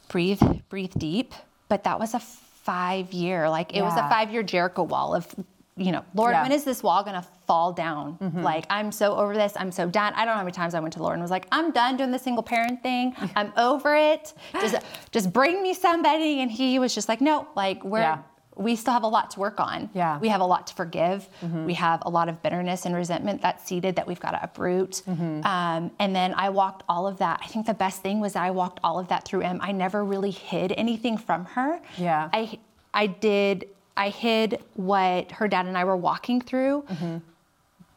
breathe, 0.09 0.41
breathe 0.69 0.93
deep. 0.97 1.33
But 1.69 1.83
that 1.83 1.99
was 1.99 2.13
a 2.13 2.19
five 2.19 3.13
year, 3.13 3.49
like 3.49 3.75
it 3.75 3.81
was 3.81 3.93
a 3.93 4.07
five 4.09 4.31
year 4.31 4.43
Jericho 4.43 4.83
wall 4.83 5.15
of, 5.15 5.27
you 5.75 5.91
know, 5.91 6.03
Lord, 6.13 6.31
Yeah. 6.33 6.43
when 6.43 6.51
is 6.51 6.63
this 6.63 6.81
wall 6.81 7.03
gonna 7.03 7.25
fall 7.45 7.71
down? 7.73 8.17
Mm-hmm. 8.21 8.41
Like, 8.41 8.65
I'm 8.69 8.91
so 8.91 9.15
over 9.15 9.33
this. 9.35 9.53
I'm 9.55 9.71
so 9.71 9.87
done. 9.89 10.13
I 10.15 10.25
don't 10.25 10.33
know 10.33 10.37
how 10.39 10.43
many 10.43 10.51
times 10.51 10.73
I 10.73 10.79
went 10.79 10.93
to 10.93 11.01
Lord 11.03 11.13
and 11.13 11.21
was 11.21 11.31
like, 11.31 11.45
I'm 11.51 11.71
done 11.71 11.97
doing 11.97 12.11
the 12.11 12.19
single 12.19 12.43
parent 12.43 12.81
thing. 12.83 13.15
I'm 13.35 13.53
over 13.57 13.95
it. 13.95 14.33
Just, 14.53 14.75
just 15.11 15.31
bring 15.31 15.61
me 15.61 15.73
somebody. 15.73 16.41
And 16.41 16.49
he 16.51 16.79
was 16.79 16.95
just 16.95 17.07
like, 17.09 17.21
no, 17.21 17.47
like 17.55 17.83
we're, 17.83 17.99
Yeah. 17.99 18.19
We 18.57 18.75
still 18.75 18.93
have 18.93 19.03
a 19.03 19.07
lot 19.07 19.31
to 19.31 19.39
work 19.39 19.59
on. 19.59 19.89
Yeah. 19.93 20.13
Mm-hmm. 20.13 20.21
We 20.21 20.27
have 20.29 20.41
a 20.41 20.45
lot 20.45 20.67
to 20.67 20.73
forgive. 20.73 21.29
We 21.65 21.73
have 21.75 22.01
a 22.05 22.09
lot 22.09 22.27
of 22.27 22.41
bitterness 22.41 22.85
and 22.85 22.95
resentment 22.95 23.41
that's 23.41 23.65
seeded 23.65 23.95
that 23.95 24.07
we've 24.07 24.19
got 24.19 24.31
to 24.31 24.43
uproot. 24.43 25.03
Mm-hmm. 25.07 25.45
Um, 25.45 25.91
and 25.99 26.15
then 26.15 26.33
I 26.35 26.49
walked 26.49 26.83
all 26.89 27.07
of 27.07 27.17
that. 27.19 27.39
I 27.43 27.47
think 27.47 27.65
the 27.67 27.73
best 27.73 28.01
thing 28.01 28.19
was 28.19 28.35
I 28.35 28.49
walked 28.49 28.79
all 28.83 28.99
of 28.99 29.07
that 29.09 29.25
through 29.25 29.41
M. 29.41 29.59
I 29.61 29.71
never 29.71 30.03
really 30.03 30.31
hid 30.31 30.73
anything 30.75 31.17
from 31.17 31.45
her. 31.45 31.79
Yeah. 31.97 32.29
I 32.33 32.59
I 32.93 33.07
did. 33.07 33.67
I 33.95 34.09
hid 34.09 34.61
what 34.75 35.31
her 35.31 35.47
dad 35.47 35.65
and 35.65 35.77
I 35.77 35.83
were 35.83 35.97
walking 35.97 36.41
through. 36.41 36.83
Mm-hmm. 36.89 37.17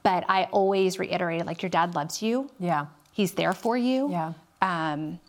But 0.03 0.25
I 0.29 0.45
always 0.45 0.99
reiterated, 0.99 1.47
like, 1.47 1.61
your 1.63 1.69
dad 1.69 1.95
loves 1.95 2.23
you. 2.23 2.51
Yeah. 2.59 2.87
He's 3.13 3.33
there 3.33 3.53
for 3.53 3.77
you. 3.77 4.11
Yeah. 4.11 4.33
Um, 4.63 5.21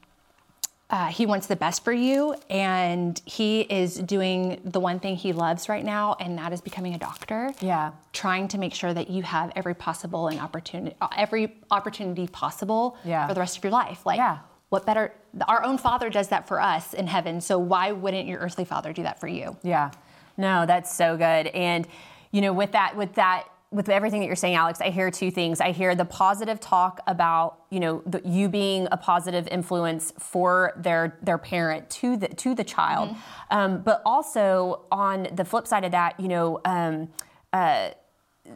uh, 0.91 1.07
he 1.07 1.25
wants 1.25 1.47
the 1.47 1.55
best 1.55 1.83
for 1.85 1.93
you, 1.93 2.35
and 2.49 3.21
he 3.25 3.61
is 3.61 3.95
doing 3.95 4.59
the 4.65 4.79
one 4.79 4.99
thing 4.99 5.15
he 5.15 5.31
loves 5.31 5.69
right 5.69 5.85
now, 5.85 6.15
and 6.19 6.37
that 6.37 6.51
is 6.51 6.59
becoming 6.59 6.93
a 6.93 6.97
doctor. 6.97 7.51
Yeah. 7.61 7.91
Trying 8.11 8.49
to 8.49 8.57
make 8.57 8.73
sure 8.73 8.93
that 8.93 9.09
you 9.09 9.23
have 9.23 9.51
every 9.55 9.73
possible 9.73 10.27
and 10.27 10.39
opportunity, 10.39 10.95
every 11.15 11.55
opportunity 11.71 12.27
possible 12.27 12.97
Yeah. 13.05 13.25
for 13.27 13.33
the 13.33 13.39
rest 13.39 13.57
of 13.57 13.63
your 13.63 13.71
life. 13.71 14.05
Like, 14.05 14.17
Yeah. 14.17 14.39
what 14.69 14.85
better? 14.85 15.13
Our 15.47 15.63
own 15.63 15.77
Father 15.77 16.09
does 16.09 16.27
that 16.27 16.45
for 16.47 16.59
us 16.61 16.93
in 16.93 17.07
heaven, 17.07 17.39
so 17.39 17.57
why 17.57 17.93
wouldn't 17.93 18.27
your 18.27 18.39
earthly 18.39 18.65
Father 18.65 18.91
do 18.91 19.03
that 19.03 19.17
for 19.19 19.27
you? 19.29 19.55
Yeah. 19.63 19.91
No, 20.35 20.65
that's 20.65 20.93
so 20.93 21.15
good. 21.15 21.47
And 21.47 21.87
you 22.33 22.39
know, 22.39 22.53
with 22.53 22.71
that, 22.71 22.95
with 22.95 23.15
that, 23.15 23.45
with 23.71 23.87
everything 23.87 24.19
that 24.19 24.27
you're 24.27 24.35
saying, 24.35 24.55
Alex, 24.55 24.81
I 24.81 24.89
hear 24.89 25.09
two 25.09 25.31
things. 25.31 25.61
I 25.61 25.71
hear 25.71 25.95
the 25.95 26.03
positive 26.05 26.59
talk 26.59 26.99
about 27.07 27.59
you 27.69 27.79
know 27.79 28.03
the, 28.05 28.21
you 28.25 28.49
being 28.49 28.87
a 28.91 28.97
positive 28.97 29.47
influence 29.47 30.13
for 30.19 30.73
their 30.75 31.17
their 31.21 31.37
parent 31.37 31.89
to 31.91 32.17
the 32.17 32.27
to 32.27 32.53
the 32.53 32.63
child, 32.65 33.15
um, 33.49 33.81
but 33.81 34.01
also 34.05 34.81
on 34.91 35.27
the 35.33 35.45
flip 35.45 35.65
side 35.67 35.83
of 35.85 35.91
that, 35.91 36.19
you 36.19 36.27
know. 36.27 36.59
Um, 36.65 37.09
uh, 37.53 37.91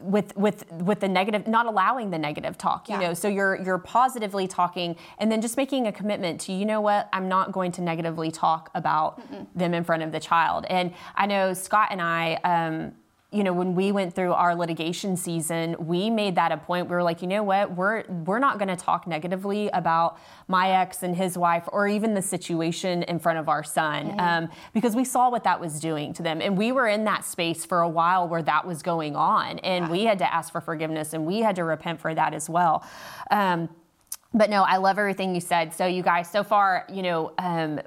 with 0.02 0.36
with 0.36 0.70
with 0.72 1.00
the 1.00 1.08
negative 1.08 1.48
not 1.48 1.68
allowing 1.68 2.10
the 2.10 2.18
negative 2.18 2.58
talk 2.58 2.90
you 2.90 2.96
Yeah. 2.96 3.02
know 3.10 3.14
so 3.14 3.28
you're 3.28 3.56
you're 3.62 3.78
positively 3.78 4.48
talking 4.48 4.96
and 5.20 5.32
then 5.32 5.42
just 5.42 5.58
making 5.58 5.86
a 5.86 5.92
commitment 5.92 6.42
to 6.42 6.52
you 6.52 6.66
know 6.66 6.82
what 6.82 7.08
i'm 7.14 7.30
not 7.30 7.52
going 7.52 7.72
to 7.74 7.82
negatively 7.82 8.32
talk 8.32 8.72
about 8.74 9.22
them 9.56 9.76
in 9.76 9.84
front 9.84 10.02
of 10.02 10.12
the 10.12 10.20
child 10.20 10.66
and 10.72 10.92
i 11.16 11.28
know 11.28 11.54
scott 11.54 11.90
and 11.92 12.02
i 12.02 12.34
um, 12.44 12.94
you 13.36 13.44
know 13.44 13.54
when 13.54 13.76
we 13.76 13.92
went 13.92 14.16
through 14.16 14.34
our 14.34 14.56
litigation 14.56 15.18
season 15.18 15.76
we 15.80 16.10
made 16.10 16.36
that 16.36 16.52
a 16.52 16.58
point. 16.58 16.88
We 16.88 16.96
were 16.96 17.04
like 17.04 17.22
you 17.22 17.28
know 17.28 17.44
what? 17.44 17.76
We're 17.76 18.04
we're 18.26 18.40
not 18.40 18.58
going 18.58 18.70
to 18.70 18.76
talk 18.76 19.08
negatively 19.08 19.70
about 19.70 20.18
my 20.48 20.72
ex 20.72 21.04
and 21.04 21.16
his 21.16 21.38
wife 21.38 21.68
or 21.72 21.88
even 21.88 22.14
the 22.14 22.22
situation 22.22 23.04
in 23.04 23.20
front 23.20 23.40
of 23.40 23.50
our 23.50 23.64
son 23.64 24.20
um, 24.20 24.50
because 24.74 24.96
we 24.96 25.04
saw 25.04 25.30
what 25.30 25.44
that 25.44 25.60
was 25.60 25.80
doing 25.80 26.14
to 26.14 26.24
them. 26.24 26.42
And 26.42 26.58
we 26.58 26.72
were 26.72 26.88
in 26.88 27.04
that 27.06 27.26
space 27.26 27.66
for 27.66 27.82
a 27.82 27.90
while 27.90 28.28
where 28.28 28.44
that 28.44 28.66
was 28.66 28.82
going 28.82 29.16
on 29.16 29.60
and 29.60 29.90
we 29.90 30.04
had 30.04 30.20
to 30.20 30.34
ask 30.34 30.52
for 30.52 30.62
forgiveness 30.62 31.14
and 31.14 31.26
we 31.26 31.40
had 31.40 31.56
to 31.58 31.64
repent 31.64 32.00
for 32.00 32.14
that 32.14 32.34
as 32.34 32.50
well. 32.50 32.86
Um, 33.32 33.70
but 34.34 34.50
no, 34.50 34.64
I 34.64 34.78
love 34.78 35.00
everything 35.00 35.34
you 35.34 35.42
said. 35.42 35.74
So 35.74 35.86
you 35.86 36.04
guys, 36.04 36.30
so 36.30 36.44
far, 36.44 36.86
you 36.92 37.02
know, 37.02 37.34
um, 37.38 37.80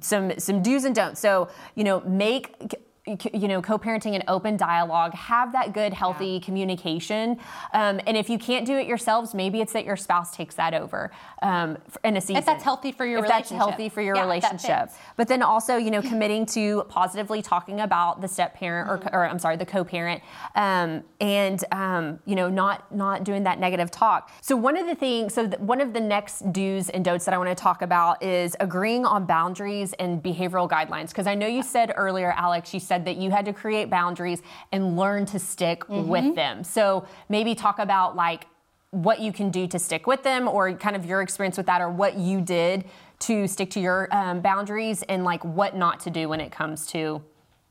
some 0.00 0.38
some 0.38 0.62
do's 0.62 0.84
and 0.84 0.94
don'ts. 0.94 1.20
So 1.20 1.48
you 1.74 1.84
know, 1.84 2.00
make 2.00 2.74
you 3.06 3.46
know, 3.46 3.62
co-parenting 3.62 4.14
and 4.14 4.24
open 4.26 4.56
dialogue. 4.56 5.14
Have 5.14 5.52
that 5.52 5.72
good, 5.72 5.92
healthy 5.92 6.26
yeah. 6.26 6.40
communication. 6.40 7.38
Um, 7.72 8.00
and 8.06 8.16
if 8.16 8.28
you 8.28 8.38
can't 8.38 8.66
do 8.66 8.76
it 8.76 8.86
yourselves, 8.86 9.32
maybe 9.32 9.60
it's 9.60 9.72
that 9.74 9.84
your 9.84 9.96
spouse 9.96 10.34
takes 10.34 10.56
that 10.56 10.74
over 10.74 11.12
um, 11.42 11.78
in 12.02 12.16
a 12.16 12.20
season. 12.20 12.36
If 12.36 12.46
that's 12.46 12.64
healthy 12.64 12.90
for 12.90 13.06
your 13.06 13.18
if 13.18 13.24
relationship. 13.24 13.58
that's 13.58 13.68
healthy 13.68 13.88
for 13.88 14.02
your 14.02 14.16
yeah, 14.16 14.22
relationship. 14.22 14.90
But 15.16 15.28
then 15.28 15.42
also, 15.42 15.76
you 15.76 15.92
know, 15.92 16.02
committing 16.02 16.46
to 16.46 16.84
positively 16.88 17.42
talking 17.42 17.80
about 17.80 18.20
the 18.20 18.28
step 18.28 18.54
parent 18.54 18.88
mm-hmm. 18.88 19.14
or, 19.14 19.20
or, 19.20 19.28
I'm 19.28 19.38
sorry, 19.38 19.56
the 19.56 19.66
co-parent, 19.66 20.22
um, 20.56 21.04
and 21.20 21.64
um, 21.70 22.18
you 22.24 22.34
know, 22.34 22.48
not 22.48 22.92
not 22.94 23.22
doing 23.22 23.44
that 23.44 23.60
negative 23.60 23.90
talk. 23.90 24.32
So 24.40 24.56
one 24.56 24.76
of 24.76 24.86
the 24.86 24.94
things, 24.96 25.34
so 25.34 25.46
th- 25.46 25.60
one 25.60 25.80
of 25.80 25.92
the 25.92 26.00
next 26.00 26.52
do's 26.52 26.88
and 26.88 27.04
don'ts 27.04 27.24
that 27.26 27.34
I 27.34 27.38
want 27.38 27.50
to 27.50 27.54
talk 27.54 27.82
about 27.82 28.22
is 28.22 28.56
agreeing 28.58 29.04
on 29.04 29.26
boundaries 29.26 29.92
and 29.94 30.22
behavioral 30.22 30.68
guidelines. 30.68 31.08
Because 31.08 31.26
I 31.26 31.34
know 31.34 31.46
you 31.46 31.62
said 31.62 31.92
earlier, 31.96 32.32
Alex, 32.36 32.74
you 32.74 32.80
said 32.80 32.95
that 33.04 33.16
you 33.16 33.30
had 33.30 33.44
to 33.44 33.52
create 33.52 33.90
boundaries 33.90 34.42
and 34.72 34.96
learn 34.96 35.26
to 35.26 35.38
stick 35.38 35.80
mm-hmm. 35.80 36.08
with 36.08 36.34
them. 36.34 36.64
So 36.64 37.06
maybe 37.28 37.54
talk 37.54 37.78
about 37.78 38.16
like 38.16 38.46
what 38.90 39.20
you 39.20 39.32
can 39.32 39.50
do 39.50 39.66
to 39.66 39.78
stick 39.78 40.06
with 40.06 40.22
them 40.22 40.48
or 40.48 40.72
kind 40.74 40.96
of 40.96 41.04
your 41.04 41.20
experience 41.20 41.56
with 41.56 41.66
that 41.66 41.80
or 41.80 41.90
what 41.90 42.16
you 42.16 42.40
did 42.40 42.84
to 43.18 43.46
stick 43.46 43.70
to 43.70 43.80
your 43.80 44.08
um, 44.10 44.40
boundaries 44.40 45.02
and 45.04 45.24
like 45.24 45.44
what 45.44 45.76
not 45.76 46.00
to 46.00 46.10
do 46.10 46.28
when 46.28 46.40
it 46.40 46.50
comes 46.50 46.86
to 46.86 47.22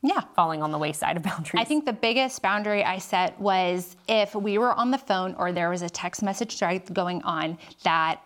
yeah 0.04 0.22
falling 0.36 0.62
on 0.62 0.72
the 0.72 0.78
wayside 0.78 1.18
of 1.18 1.24
boundaries 1.24 1.60
i 1.60 1.64
think 1.64 1.86
the 1.86 1.94
biggest 1.94 2.42
boundary 2.42 2.84
i 2.84 2.98
set 2.98 3.40
was 3.40 3.96
if 4.08 4.36
we 4.36 4.58
were 4.58 4.74
on 4.74 4.92
the 4.92 4.98
phone 4.98 5.34
or 5.36 5.52
there 5.52 5.70
was 5.70 5.82
a 5.82 5.90
text 5.90 6.22
message 6.22 6.60
going 6.94 7.22
on 7.24 7.58
that 7.84 8.22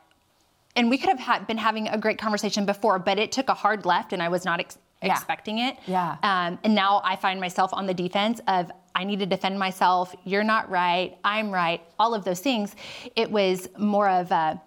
and 0.76 0.90
we 0.90 0.98
could 0.98 1.10
have 1.10 1.20
had, 1.20 1.48
been 1.48 1.58
having 1.58 1.88
a 1.88 1.98
great 1.98 2.18
conversation 2.18 2.66
before 2.66 3.00
but 3.00 3.18
it 3.18 3.32
took 3.32 3.50
a 3.50 3.54
hard 3.54 3.86
left 3.86 4.12
and 4.14 4.22
i 4.22 4.28
was 4.28 4.44
not 4.44 4.60
ex- 4.60 4.78
yeah. 5.02 5.14
expecting 5.14 5.60
it 5.60 5.78
yeah 5.88 6.18
um, 6.24 6.60
and 6.64 6.76
now 6.76 7.02
i 7.04 7.16
find 7.16 7.40
myself 7.40 7.72
on 7.74 7.86
the 7.86 7.94
defense 7.94 8.42
of 8.48 8.72
I 9.00 9.06
need 9.06 9.20
to 9.20 9.26
defend 9.26 9.58
myself. 9.58 10.14
You're 10.26 10.44
not 10.44 10.70
right. 10.70 11.18
I'm 11.24 11.52
right. 11.52 11.82
All 11.98 12.14
of 12.14 12.26
those 12.26 12.42
things. 12.42 12.76
It 13.16 13.32
was 13.32 13.70
more 13.78 14.10
of 14.10 14.30
a, 14.32 14.62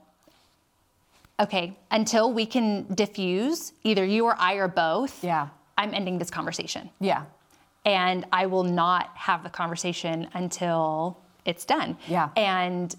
okay, 1.39 1.77
until 1.91 2.33
we 2.33 2.47
can 2.47 2.87
diffuse, 2.95 3.75
either 3.85 4.07
you 4.07 4.25
or 4.25 4.35
I 4.39 4.55
or 4.55 4.69
both. 4.69 5.23
Yeah. 5.23 5.49
I'm 5.77 5.93
ending 5.93 6.19
this 6.19 6.31
conversation. 6.31 6.89
Yeah. 6.99 7.25
And 7.85 8.25
I 8.33 8.47
will 8.47 8.65
not 8.65 9.11
have 9.17 9.43
the 9.43 9.51
conversation 9.51 10.29
until 10.33 11.19
it's 11.45 11.67
done. 11.67 11.99
Yeah. 12.09 12.31
And 12.35 12.95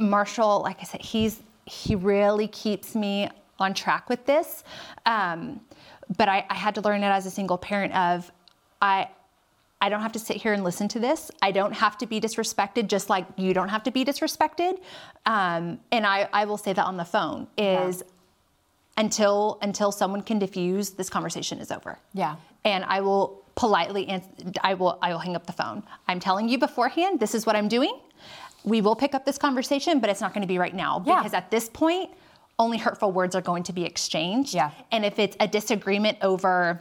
Marshall, 0.00 0.62
like 0.62 0.78
I 0.80 0.84
said, 0.84 1.02
he's 1.02 1.40
he 1.66 1.94
really 1.94 2.48
keeps 2.48 2.96
me 2.96 3.28
on 3.60 3.74
track 3.74 4.08
with 4.08 4.26
this. 4.26 4.64
Um, 5.06 5.60
but 6.16 6.28
I, 6.28 6.44
I 6.48 6.54
had 6.54 6.74
to 6.76 6.80
learn 6.80 7.02
it 7.02 7.08
as 7.08 7.26
a 7.26 7.30
single 7.30 7.58
parent 7.58 7.94
of 7.94 8.30
I 8.82 9.08
I 9.82 9.88
don't 9.88 10.02
have 10.02 10.12
to 10.12 10.18
sit 10.18 10.36
here 10.36 10.52
and 10.52 10.62
listen 10.62 10.88
to 10.88 11.00
this. 11.00 11.30
I 11.40 11.52
don't 11.52 11.72
have 11.72 11.96
to 11.98 12.06
be 12.06 12.20
disrespected, 12.20 12.88
just 12.88 13.08
like 13.08 13.26
you 13.36 13.54
don't 13.54 13.70
have 13.70 13.82
to 13.84 13.90
be 13.90 14.04
disrespected. 14.04 14.78
Um, 15.24 15.80
and 15.90 16.06
I, 16.06 16.28
I 16.32 16.44
will 16.44 16.58
say 16.58 16.74
that 16.74 16.84
on 16.84 16.98
the 16.98 17.04
phone 17.04 17.46
is 17.56 18.02
yeah. 18.04 19.02
until 19.02 19.58
until 19.62 19.90
someone 19.90 20.22
can 20.22 20.38
diffuse, 20.38 20.90
this 20.90 21.08
conversation 21.08 21.58
is 21.58 21.70
over. 21.70 21.98
Yeah. 22.12 22.36
And 22.64 22.84
I 22.84 23.00
will 23.00 23.42
politely 23.54 24.06
answer, 24.08 24.28
I 24.62 24.74
will 24.74 24.98
I 25.00 25.12
will 25.12 25.18
hang 25.18 25.34
up 25.34 25.46
the 25.46 25.52
phone. 25.54 25.82
I'm 26.08 26.20
telling 26.20 26.48
you 26.48 26.58
beforehand, 26.58 27.18
this 27.18 27.34
is 27.34 27.46
what 27.46 27.56
I'm 27.56 27.68
doing. 27.68 27.98
We 28.64 28.82
will 28.82 28.96
pick 28.96 29.14
up 29.14 29.24
this 29.24 29.38
conversation, 29.38 30.00
but 30.00 30.10
it's 30.10 30.20
not 30.20 30.34
going 30.34 30.42
to 30.42 30.48
be 30.48 30.58
right 30.58 30.74
now 30.74 31.02
yeah. 31.06 31.16
because 31.16 31.32
at 31.32 31.50
this 31.50 31.70
point, 31.70 32.10
only 32.60 32.78
hurtful 32.78 33.10
words 33.10 33.34
are 33.34 33.40
going 33.40 33.64
to 33.64 33.72
be 33.72 33.84
exchanged. 33.84 34.54
Yeah. 34.54 34.70
And 34.92 35.04
if 35.04 35.18
it's 35.18 35.36
a 35.40 35.48
disagreement 35.48 36.18
over 36.22 36.80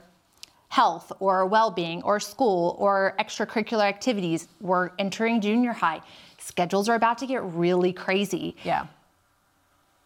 health 0.69 1.11
or 1.19 1.45
well-being 1.45 2.01
or 2.03 2.19
school 2.19 2.75
or 2.79 3.15
extracurricular 3.19 3.83
activities. 3.83 4.47
We're 4.61 4.91
entering 4.97 5.41
junior 5.41 5.73
high. 5.73 6.01
Schedules 6.37 6.87
are 6.87 6.95
about 6.95 7.17
to 7.19 7.27
get 7.27 7.43
really 7.43 7.91
crazy. 7.91 8.55
Yeah. 8.63 8.85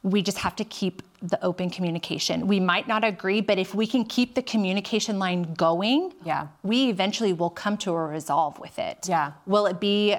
We 0.04 0.22
just 0.22 0.38
have 0.40 0.56
to 0.58 0.66
keep 0.66 1.02
the 1.22 1.42
open 1.44 1.70
communication. 1.70 2.48
We 2.48 2.60
might 2.60 2.88
not 2.88 3.04
agree, 3.04 3.40
but 3.40 3.58
if 3.58 3.74
we 3.76 3.88
can 3.88 4.04
keep 4.04 4.36
the 4.36 4.42
communication 4.42 5.20
line 5.20 5.54
going, 5.54 6.14
yeah. 6.26 6.48
we 6.64 6.90
eventually 6.90 7.34
will 7.34 7.50
come 7.50 7.78
to 7.78 7.92
a 7.92 8.06
resolve 8.08 8.60
with 8.60 8.80
it. 8.80 9.08
Yeah. 9.08 9.34
Will 9.46 9.66
it 9.66 9.80
be 9.80 10.18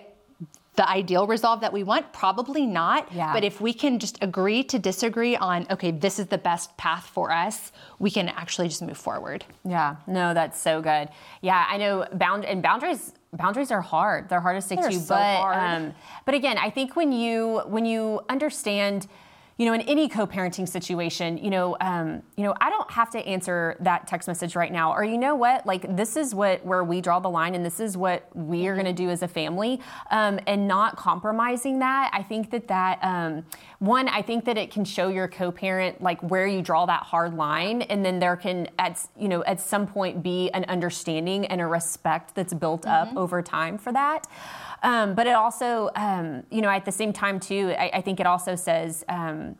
the 0.76 0.88
ideal 0.88 1.26
resolve 1.26 1.60
that 1.60 1.72
we 1.72 1.82
want? 1.82 2.12
Probably 2.12 2.66
not. 2.66 3.12
Yeah. 3.12 3.32
But 3.32 3.44
if 3.44 3.60
we 3.60 3.72
can 3.72 3.98
just 3.98 4.18
agree 4.22 4.64
to 4.64 4.78
disagree 4.78 5.36
on, 5.36 5.66
okay, 5.70 5.90
this 5.90 6.18
is 6.18 6.26
the 6.26 6.38
best 6.38 6.76
path 6.76 7.06
for 7.06 7.30
us, 7.30 7.72
we 7.98 8.10
can 8.10 8.28
actually 8.28 8.68
just 8.68 8.82
move 8.82 8.98
forward. 8.98 9.44
Yeah. 9.64 9.96
No, 10.06 10.34
that's 10.34 10.60
so 10.60 10.80
good. 10.82 11.08
Yeah, 11.42 11.64
I 11.68 11.76
know 11.76 12.06
bound 12.12 12.44
and 12.44 12.62
boundaries 12.62 13.12
boundaries 13.32 13.70
are 13.70 13.80
hard. 13.80 14.28
They're 14.28 14.40
hard 14.40 14.56
to 14.56 14.62
stick 14.62 14.80
They're 14.80 14.90
to. 14.90 14.98
So 14.98 15.14
but 15.14 15.36
hard. 15.36 15.56
Um, 15.56 15.94
but 16.24 16.34
again, 16.34 16.58
I 16.58 16.70
think 16.70 16.96
when 16.96 17.12
you 17.12 17.62
when 17.66 17.84
you 17.84 18.20
understand 18.28 19.06
you 19.56 19.66
know, 19.66 19.72
in 19.72 19.82
any 19.82 20.08
co-parenting 20.08 20.68
situation, 20.68 21.38
you 21.38 21.48
know, 21.48 21.76
um, 21.80 22.22
you 22.36 22.42
know, 22.42 22.54
I 22.60 22.70
don't 22.70 22.90
have 22.90 23.10
to 23.10 23.18
answer 23.20 23.76
that 23.80 24.08
text 24.08 24.26
message 24.26 24.56
right 24.56 24.72
now. 24.72 24.92
Or 24.92 25.04
you 25.04 25.16
know 25.16 25.36
what, 25.36 25.64
like 25.64 25.96
this 25.96 26.16
is 26.16 26.34
what 26.34 26.64
where 26.66 26.82
we 26.82 27.00
draw 27.00 27.20
the 27.20 27.30
line, 27.30 27.54
and 27.54 27.64
this 27.64 27.78
is 27.78 27.96
what 27.96 28.28
we 28.34 28.66
are 28.66 28.74
going 28.74 28.86
to 28.86 28.92
do 28.92 29.10
as 29.10 29.22
a 29.22 29.28
family, 29.28 29.80
um, 30.10 30.40
and 30.48 30.66
not 30.66 30.96
compromising 30.96 31.78
that. 31.78 32.10
I 32.12 32.22
think 32.22 32.50
that 32.50 32.66
that 32.66 32.98
um, 33.02 33.46
one, 33.78 34.08
I 34.08 34.22
think 34.22 34.44
that 34.46 34.58
it 34.58 34.72
can 34.72 34.84
show 34.84 35.08
your 35.08 35.28
co-parent 35.28 36.02
like 36.02 36.20
where 36.22 36.48
you 36.48 36.60
draw 36.60 36.86
that 36.86 37.04
hard 37.04 37.34
line, 37.34 37.82
and 37.82 38.04
then 38.04 38.18
there 38.18 38.36
can 38.36 38.68
at 38.78 39.06
you 39.16 39.28
know 39.28 39.44
at 39.44 39.60
some 39.60 39.86
point 39.86 40.20
be 40.22 40.50
an 40.50 40.64
understanding 40.64 41.46
and 41.46 41.60
a 41.60 41.66
respect 41.66 42.34
that's 42.34 42.54
built 42.54 42.82
mm-hmm. 42.82 43.10
up 43.10 43.16
over 43.16 43.40
time 43.40 43.78
for 43.78 43.92
that. 43.92 44.26
Um, 44.84 45.14
but 45.14 45.26
it 45.26 45.32
also, 45.32 45.90
um, 45.96 46.44
you 46.50 46.60
know, 46.60 46.68
at 46.68 46.84
the 46.84 46.92
same 46.92 47.12
time 47.12 47.40
too, 47.40 47.74
I, 47.76 47.90
I 47.94 48.00
think 48.02 48.20
it 48.20 48.26
also 48.26 48.54
says, 48.54 49.02
um, 49.08 49.56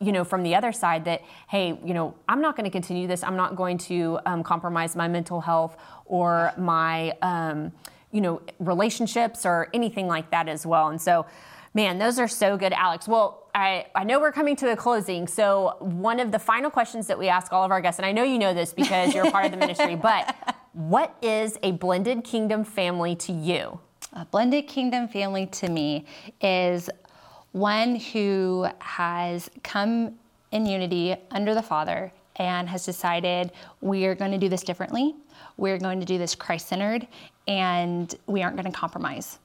you 0.00 0.10
know, 0.10 0.24
from 0.24 0.42
the 0.42 0.54
other 0.54 0.72
side 0.72 1.04
that, 1.04 1.22
hey, 1.48 1.78
you 1.84 1.92
know, 1.92 2.14
I'm 2.28 2.40
not 2.40 2.56
going 2.56 2.64
to 2.64 2.70
continue 2.70 3.06
this. 3.06 3.22
I'm 3.22 3.36
not 3.36 3.56
going 3.56 3.76
to 3.78 4.18
um, 4.24 4.42
compromise 4.42 4.96
my 4.96 5.06
mental 5.06 5.42
health 5.42 5.76
or 6.06 6.52
my, 6.56 7.12
um, 7.20 7.72
you 8.10 8.22
know, 8.22 8.40
relationships 8.58 9.44
or 9.44 9.68
anything 9.74 10.08
like 10.08 10.30
that 10.30 10.48
as 10.48 10.64
well. 10.64 10.88
And 10.88 11.00
so, 11.00 11.26
man, 11.74 11.98
those 11.98 12.18
are 12.18 12.28
so 12.28 12.56
good, 12.56 12.72
Alex. 12.72 13.06
Well, 13.06 13.50
I, 13.54 13.86
I 13.94 14.04
know 14.04 14.18
we're 14.18 14.32
coming 14.32 14.56
to 14.56 14.72
a 14.72 14.76
closing. 14.76 15.28
So, 15.28 15.76
one 15.80 16.20
of 16.20 16.32
the 16.32 16.38
final 16.38 16.70
questions 16.70 17.06
that 17.08 17.18
we 17.18 17.28
ask 17.28 17.52
all 17.52 17.64
of 17.64 17.70
our 17.70 17.80
guests, 17.80 17.98
and 17.98 18.06
I 18.06 18.12
know 18.12 18.22
you 18.22 18.38
know 18.38 18.54
this 18.54 18.72
because 18.72 19.14
you're 19.14 19.30
part 19.30 19.44
of 19.44 19.50
the 19.50 19.58
ministry, 19.58 19.94
but 20.10 20.34
what 20.72 21.16
is 21.22 21.58
a 21.62 21.72
blended 21.72 22.24
kingdom 22.24 22.64
family 22.64 23.14
to 23.16 23.32
you? 23.32 23.80
A 24.16 24.24
blended 24.24 24.68
kingdom 24.68 25.08
family 25.08 25.46
to 25.46 25.68
me 25.68 26.04
is 26.40 26.88
one 27.50 27.96
who 27.96 28.68
has 28.78 29.50
come 29.64 30.14
in 30.52 30.66
unity 30.66 31.16
under 31.32 31.52
the 31.52 31.62
Father 31.62 32.12
and 32.36 32.68
has 32.68 32.84
decided 32.84 33.50
we 33.80 34.06
are 34.06 34.14
going 34.14 34.30
to 34.30 34.38
do 34.38 34.48
this 34.48 34.62
differently. 34.62 35.16
We're 35.56 35.78
going 35.78 35.98
to 35.98 36.06
do 36.06 36.16
this 36.16 36.36
Christ 36.36 36.68
centered, 36.68 37.08
and 37.48 38.14
we 38.26 38.42
aren't 38.42 38.56
going 38.56 38.70
to 38.70 38.76
compromise. 38.76 39.38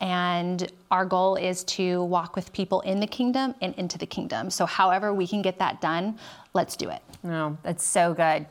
And 0.00 0.72
our 0.90 1.04
goal 1.04 1.36
is 1.36 1.62
to 1.64 2.04
walk 2.04 2.34
with 2.34 2.50
people 2.54 2.80
in 2.82 3.00
the 3.00 3.06
kingdom 3.06 3.54
and 3.60 3.74
into 3.74 3.98
the 3.98 4.06
kingdom. 4.06 4.48
So, 4.48 4.64
however, 4.64 5.12
we 5.12 5.26
can 5.26 5.42
get 5.42 5.58
that 5.58 5.82
done, 5.82 6.18
let's 6.54 6.76
do 6.76 6.88
it. 6.88 7.02
No, 7.22 7.58
that's 7.62 7.84
so 7.84 8.14
good. 8.14 8.46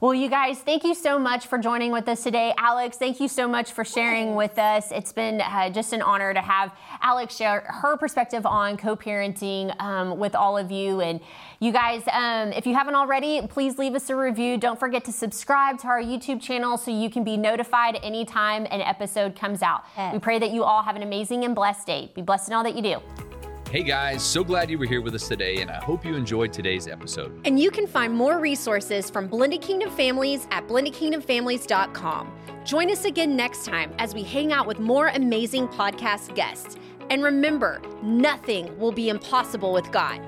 Well, 0.00 0.14
you 0.14 0.30
guys, 0.30 0.60
thank 0.60 0.84
you 0.84 0.94
so 0.94 1.18
much 1.18 1.48
for 1.48 1.58
joining 1.58 1.90
with 1.90 2.08
us 2.08 2.22
today. 2.22 2.54
Alex, 2.56 2.96
thank 2.98 3.18
you 3.18 3.26
so 3.26 3.48
much 3.48 3.72
for 3.72 3.84
sharing 3.84 4.36
with 4.36 4.56
us. 4.56 4.92
It's 4.92 5.12
been 5.12 5.40
uh, 5.40 5.70
just 5.70 5.92
an 5.92 6.02
honor 6.02 6.32
to 6.32 6.40
have 6.40 6.70
Alex 7.02 7.34
share 7.34 7.62
her 7.62 7.96
perspective 7.96 8.46
on 8.46 8.76
co 8.76 8.94
parenting 8.94 9.74
um, 9.82 10.16
with 10.16 10.36
all 10.36 10.56
of 10.56 10.70
you. 10.70 11.00
And 11.00 11.18
you 11.58 11.72
guys, 11.72 12.04
um, 12.12 12.52
if 12.52 12.64
you 12.64 12.74
haven't 12.74 12.94
already, 12.94 13.44
please 13.48 13.76
leave 13.76 13.96
us 13.96 14.08
a 14.08 14.14
review. 14.14 14.56
Don't 14.56 14.78
forget 14.78 15.04
to 15.06 15.12
subscribe 15.12 15.78
to 15.80 15.88
our 15.88 16.00
YouTube 16.00 16.40
channel 16.40 16.76
so 16.76 16.92
you 16.92 17.10
can 17.10 17.24
be 17.24 17.36
notified 17.36 17.98
anytime 18.00 18.68
an 18.70 18.80
episode 18.80 19.34
comes 19.34 19.62
out. 19.62 19.82
Yes. 19.96 20.12
We 20.12 20.20
pray 20.20 20.38
that 20.38 20.52
you 20.52 20.62
all 20.62 20.84
have 20.84 20.94
an 20.94 21.02
amazing 21.02 21.42
and 21.42 21.56
blessed 21.56 21.88
day. 21.88 22.12
Be 22.14 22.22
blessed 22.22 22.50
in 22.50 22.54
all 22.54 22.62
that 22.62 22.76
you 22.76 22.82
do. 22.82 23.27
Hey 23.70 23.82
guys, 23.82 24.24
so 24.24 24.42
glad 24.42 24.70
you 24.70 24.78
were 24.78 24.86
here 24.86 25.02
with 25.02 25.14
us 25.14 25.28
today, 25.28 25.60
and 25.60 25.70
I 25.70 25.76
hope 25.76 26.02
you 26.02 26.14
enjoyed 26.14 26.54
today's 26.54 26.88
episode. 26.88 27.38
And 27.44 27.60
you 27.60 27.70
can 27.70 27.86
find 27.86 28.14
more 28.14 28.38
resources 28.38 29.10
from 29.10 29.26
Blended 29.26 29.60
Kingdom 29.60 29.90
Families 29.90 30.46
at 30.50 30.66
blendedkingdomfamilies.com. 30.66 32.32
Join 32.64 32.90
us 32.90 33.04
again 33.04 33.36
next 33.36 33.66
time 33.66 33.92
as 33.98 34.14
we 34.14 34.22
hang 34.22 34.54
out 34.54 34.66
with 34.66 34.78
more 34.78 35.08
amazing 35.08 35.68
podcast 35.68 36.34
guests. 36.34 36.76
And 37.10 37.22
remember, 37.22 37.82
nothing 38.02 38.74
will 38.78 38.92
be 38.92 39.10
impossible 39.10 39.74
with 39.74 39.92
God. 39.92 40.18